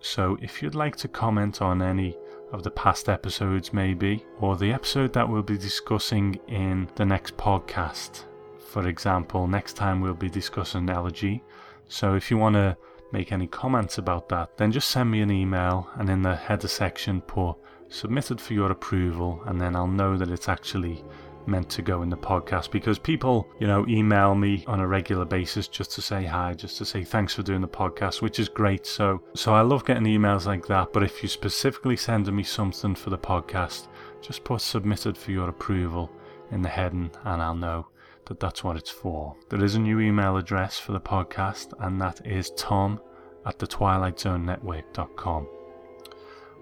So 0.00 0.38
if 0.40 0.62
you'd 0.62 0.74
like 0.74 0.96
to 0.96 1.08
comment 1.08 1.62
on 1.62 1.82
any 1.82 2.16
of 2.52 2.62
the 2.62 2.70
past 2.70 3.08
episodes 3.08 3.72
maybe 3.72 4.24
or 4.40 4.56
the 4.56 4.72
episode 4.72 5.12
that 5.12 5.28
we'll 5.28 5.42
be 5.42 5.58
discussing 5.58 6.38
in 6.48 6.88
the 6.94 7.04
next 7.04 7.36
podcast. 7.36 8.24
For 8.68 8.88
example, 8.88 9.46
next 9.46 9.72
time 9.74 10.00
we'll 10.00 10.14
be 10.14 10.28
discussing 10.28 10.88
elegy. 10.88 11.42
So 11.88 12.14
if 12.14 12.30
you 12.30 12.36
want 12.36 12.54
to 12.54 12.76
make 13.12 13.32
any 13.32 13.46
comments 13.46 13.98
about 13.98 14.28
that, 14.28 14.56
then 14.56 14.72
just 14.72 14.88
send 14.88 15.10
me 15.10 15.22
an 15.22 15.30
email 15.30 15.88
and 15.96 16.08
in 16.08 16.22
the 16.22 16.36
header 16.36 16.68
section 16.68 17.20
put 17.20 17.56
submitted 17.88 18.40
for 18.40 18.54
your 18.54 18.72
approval 18.72 19.42
and 19.46 19.60
then 19.60 19.76
I'll 19.76 19.86
know 19.86 20.16
that 20.16 20.30
it's 20.30 20.48
actually 20.48 21.04
meant 21.46 21.68
to 21.70 21.82
go 21.82 22.02
in 22.02 22.10
the 22.10 22.16
podcast 22.16 22.70
because 22.70 22.98
people, 22.98 23.48
you 23.60 23.66
know, 23.66 23.86
email 23.88 24.34
me 24.34 24.64
on 24.66 24.80
a 24.80 24.86
regular 24.86 25.24
basis 25.24 25.68
just 25.68 25.92
to 25.92 26.02
say 26.02 26.24
hi, 26.24 26.54
just 26.54 26.76
to 26.78 26.84
say 26.84 27.04
thanks 27.04 27.34
for 27.34 27.42
doing 27.42 27.60
the 27.60 27.68
podcast, 27.68 28.20
which 28.20 28.38
is 28.38 28.48
great. 28.48 28.86
So 28.86 29.22
so 29.34 29.54
I 29.54 29.60
love 29.60 29.84
getting 29.84 30.04
emails 30.04 30.46
like 30.46 30.66
that, 30.66 30.92
but 30.92 31.02
if 31.02 31.22
you 31.22 31.28
specifically 31.28 31.96
send 31.96 32.32
me 32.32 32.42
something 32.42 32.94
for 32.94 33.10
the 33.10 33.18
podcast, 33.18 33.88
just 34.20 34.44
put 34.44 34.60
submitted 34.60 35.16
for 35.16 35.30
your 35.30 35.48
approval 35.48 36.10
in 36.50 36.62
the 36.62 36.68
heading 36.68 37.10
and 37.24 37.42
I'll 37.42 37.54
know 37.54 37.88
that 38.26 38.40
that's 38.40 38.64
what 38.64 38.76
it's 38.76 38.90
for. 38.90 39.36
There 39.48 39.62
is 39.62 39.76
a 39.76 39.80
new 39.80 40.00
email 40.00 40.36
address 40.36 40.78
for 40.78 40.92
the 40.92 41.00
podcast, 41.00 41.72
and 41.80 42.00
that 42.00 42.26
is 42.26 42.50
tom 42.56 43.00
at 43.44 43.58
the 43.58 43.66
twilightzonenetwork.com. 43.66 45.48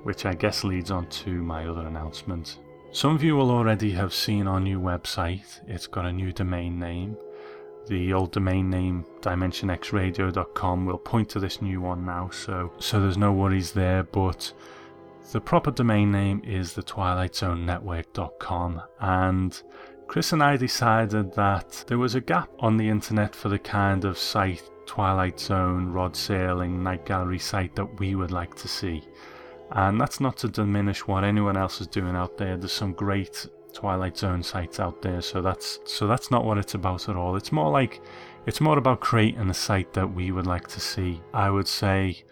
which 0.05 0.25
I 0.25 0.35
guess 0.35 0.64
leads 0.64 0.90
on 0.90 1.07
to 1.09 1.43
my 1.43 1.67
other 1.67 1.87
announcement. 1.87 2.59
Some 2.93 3.14
of 3.14 3.25
you 3.25 3.35
will 3.35 3.51
already 3.51 3.90
have 3.93 4.14
seen 4.14 4.47
our 4.47 4.61
new 4.61 4.81
website. 4.81 5.61
It's 5.67 5.88
got 5.88 6.07
a 6.07 6.12
new 6.12 6.33
domain 6.33 6.79
name. 6.79 7.17
The 7.88 8.12
old 8.12 8.33
domain 8.33 8.71
name 8.71 9.05
dimensionxradio.com 9.21 10.87
will 10.87 10.99
point 10.99 11.29
to 11.31 11.40
this 11.40 11.61
new 11.61 11.81
one 11.81 12.07
now, 12.07 12.31
so 12.31 12.73
so 12.79 13.01
there's 13.01 13.19
no 13.19 13.33
worries 13.33 13.73
there, 13.73 14.05
but 14.05 14.53
the 15.33 15.40
proper 15.40 15.71
domain 15.71 16.12
name 16.12 16.40
is 16.45 16.75
the 16.75 16.83
and 19.01 19.62
Chris 20.07 20.33
and 20.33 20.43
I 20.43 20.57
decided 20.57 21.35
that 21.35 21.85
there 21.88 21.99
was 21.99 22.14
a 22.14 22.21
gap 22.21 22.51
on 22.59 22.77
the 22.77 22.88
internet 22.88 23.35
for 23.35 23.49
the 23.49 23.59
kind 23.59 24.05
of 24.05 24.19
site 24.19 24.62
Twilight 24.87 25.40
Zone, 25.40 25.88
Rod 25.88 26.12
Serling, 26.14 26.81
Night 26.81 27.07
Gallery 27.07 27.38
site 27.38 27.75
that 27.75 27.99
we 27.99 28.14
would 28.14 28.31
like 28.31 28.55
to 28.57 28.69
see. 28.69 29.03
And 29.72 30.00
that's 30.00 30.20
not 30.20 30.37
to 30.38 30.48
diminish 30.48 31.07
what 31.07 31.24
anyone 31.24 31.57
else 31.57 31.81
is 31.81 31.87
doing 31.87 32.14
out 32.14 32.37
there. 32.37 32.57
There's 32.57 32.72
some 32.72 32.92
great 32.92 33.46
Twilight 33.72 34.16
Zone 34.16 34.42
sites 34.42 34.79
out 34.79 35.03
there, 35.03 35.20
so 35.20 35.42
that's 35.42 35.81
so 35.85 36.07
that's 36.07 36.31
not 36.31 36.44
what 36.44 36.59
it's 36.59 36.74
about 36.74 37.09
at 37.09 37.16
all. 37.16 37.37
It's 37.37 37.50
more 37.50 37.70
like 37.70 38.00
it's 38.46 38.61
more 38.61 38.79
about 38.79 39.00
creating 39.00 39.50
a 39.50 39.55
site 39.55 39.92
that 39.94 40.14
we 40.14 40.31
would 40.31 40.46
like 40.46 40.68
to 40.68 40.81
see. 40.81 41.20
I 41.33 41.50
would 41.50 41.66
say 41.66 42.24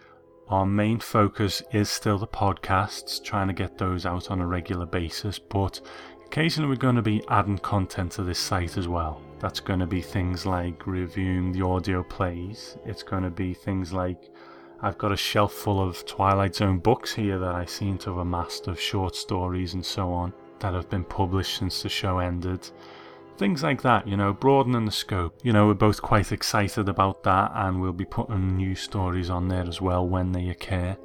our 0.47 0.65
main 0.65 0.99
focus 0.99 1.61
is 1.71 1.89
still 1.89 2.17
the 2.17 2.27
podcasts, 2.27 3.21
trying 3.23 3.47
to 3.47 3.53
get 3.53 3.77
those 3.77 4.05
out 4.05 4.31
on 4.31 4.39
a 4.39 4.47
regular 4.47 4.85
basis, 4.85 5.39
but 5.39 5.81
occasionally 6.25 6.69
we're 6.69 6.75
going 6.75 6.95
to 6.95 7.01
be 7.01 7.23
adding 7.29 7.57
content 7.57 8.11
to 8.13 8.23
this 8.23 8.39
site 8.39 8.77
as 8.77 8.87
well. 8.87 9.21
That's 9.39 9.59
going 9.59 9.79
to 9.79 9.87
be 9.87 10.01
things 10.01 10.45
like 10.45 10.87
reviewing 10.87 11.51
the 11.51 11.65
audio 11.65 12.03
plays. 12.03 12.77
It's 12.85 13.03
going 13.03 13.23
to 13.23 13.29
be 13.29 13.53
things 13.53 13.91
like 13.91 14.29
I've 14.85 14.97
got 14.97 15.13
a 15.13 15.17
shelf 15.17 15.53
full 15.53 15.81
of 15.81 16.05
Twilight 16.05 16.55
Zone 16.55 16.79
books 16.79 17.13
here 17.13 17.39
that 17.39 17.55
I 17.55 17.63
seem 17.63 17.97
to 17.99 18.09
have 18.09 18.19
amassed 18.19 18.67
of 18.67 18.77
short 18.77 19.15
stories 19.15 19.75
and 19.75 19.85
so 19.85 20.11
on 20.11 20.33
that 20.59 20.73
have 20.73 20.89
been 20.89 21.05
published 21.05 21.57
since 21.57 21.81
the 21.81 21.87
show 21.87 22.19
ended. 22.19 22.69
Things 23.37 23.63
like 23.63 23.81
that, 23.81 24.07
you 24.07 24.15
know, 24.15 24.31
broadening 24.31 24.85
the 24.85 24.91
scope. 24.91 25.39
You 25.43 25.53
know, 25.53 25.67
we're 25.67 25.73
both 25.73 26.01
quite 26.01 26.31
excited 26.31 26.87
about 26.87 27.23
that, 27.23 27.51
and 27.55 27.81
we'll 27.81 27.91
be 27.91 28.05
putting 28.05 28.55
new 28.55 28.75
stories 28.75 29.29
on 29.29 29.47
there 29.47 29.67
as 29.67 29.81
well 29.81 30.07
when 30.07 30.31
they 30.31 30.49
occur. 30.49 30.95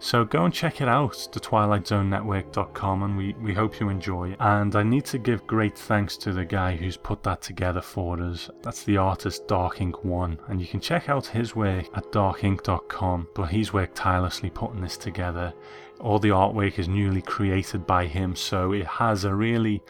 So 0.00 0.24
go 0.24 0.44
and 0.44 0.54
check 0.54 0.80
it 0.80 0.86
out, 0.86 1.28
the 1.32 1.40
twilightzonenetwork.com, 1.40 3.02
and 3.02 3.16
we, 3.16 3.32
we 3.40 3.54
hope 3.54 3.80
you 3.80 3.88
enjoy. 3.88 4.36
And 4.38 4.76
I 4.76 4.82
need 4.82 5.06
to 5.06 5.18
give 5.18 5.46
great 5.46 5.76
thanks 5.76 6.16
to 6.18 6.32
the 6.32 6.44
guy 6.44 6.76
who's 6.76 6.96
put 6.96 7.22
that 7.24 7.42
together 7.42 7.80
for 7.80 8.20
us. 8.22 8.48
That's 8.62 8.84
the 8.84 8.98
artist 8.98 9.48
Dark 9.48 9.80
Ink 9.80 10.04
One, 10.04 10.38
and 10.48 10.60
you 10.60 10.68
can 10.68 10.80
check 10.80 11.08
out 11.08 11.26
his 11.26 11.56
work 11.56 11.86
at 11.96 12.12
darkink.com. 12.12 13.28
But 13.34 13.48
he's 13.48 13.72
worked 13.72 13.96
tirelessly 13.96 14.50
putting 14.50 14.82
this 14.82 14.98
together. 14.98 15.52
All 16.00 16.20
the 16.20 16.28
artwork 16.28 16.78
is 16.78 16.86
newly 16.86 17.22
created 17.22 17.86
by 17.86 18.06
him, 18.06 18.36
so 18.36 18.72
it 18.72 18.86
has 18.86 19.24
a 19.24 19.34
really 19.34 19.82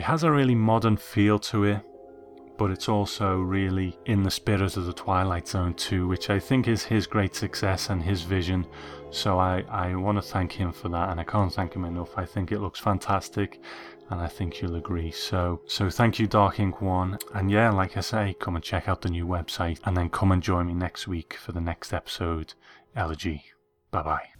it 0.00 0.04
has 0.04 0.22
a 0.22 0.32
really 0.32 0.54
modern 0.54 0.96
feel 0.96 1.38
to 1.38 1.64
it 1.64 1.80
but 2.56 2.70
it's 2.70 2.88
also 2.90 3.38
really 3.38 3.98
in 4.04 4.22
the 4.22 4.30
spirit 4.30 4.76
of 4.76 4.84
the 4.84 4.92
Twilight 4.92 5.48
Zone 5.48 5.72
too, 5.72 6.06
which 6.06 6.28
I 6.28 6.38
think 6.38 6.68
is 6.68 6.84
his 6.84 7.06
great 7.06 7.34
success 7.34 7.88
and 7.88 8.02
his 8.02 8.20
vision. 8.20 8.66
So 9.10 9.38
I, 9.38 9.64
I 9.70 9.94
want 9.94 10.18
to 10.18 10.22
thank 10.22 10.52
him 10.52 10.70
for 10.70 10.90
that, 10.90 11.08
and 11.08 11.18
I 11.18 11.24
can't 11.24 11.50
thank 11.50 11.72
him 11.72 11.86
enough. 11.86 12.10
I 12.18 12.26
think 12.26 12.52
it 12.52 12.60
looks 12.60 12.78
fantastic, 12.78 13.62
and 14.10 14.20
I 14.20 14.26
think 14.26 14.60
you'll 14.60 14.76
agree. 14.76 15.10
So, 15.10 15.62
so 15.66 15.88
thank 15.88 16.18
you, 16.18 16.26
Dark 16.26 16.60
Ink 16.60 16.82
One, 16.82 17.16
and 17.32 17.50
yeah, 17.50 17.70
like 17.70 17.96
I 17.96 18.00
say, 18.00 18.36
come 18.38 18.56
and 18.56 18.62
check 18.62 18.88
out 18.88 19.00
the 19.00 19.08
new 19.08 19.26
website, 19.26 19.80
and 19.86 19.96
then 19.96 20.10
come 20.10 20.30
and 20.30 20.42
join 20.42 20.66
me 20.66 20.74
next 20.74 21.08
week 21.08 21.32
for 21.32 21.52
the 21.52 21.62
next 21.62 21.94
episode. 21.94 22.52
Elegy. 22.94 23.44
Bye 23.90 24.02
bye. 24.02 24.39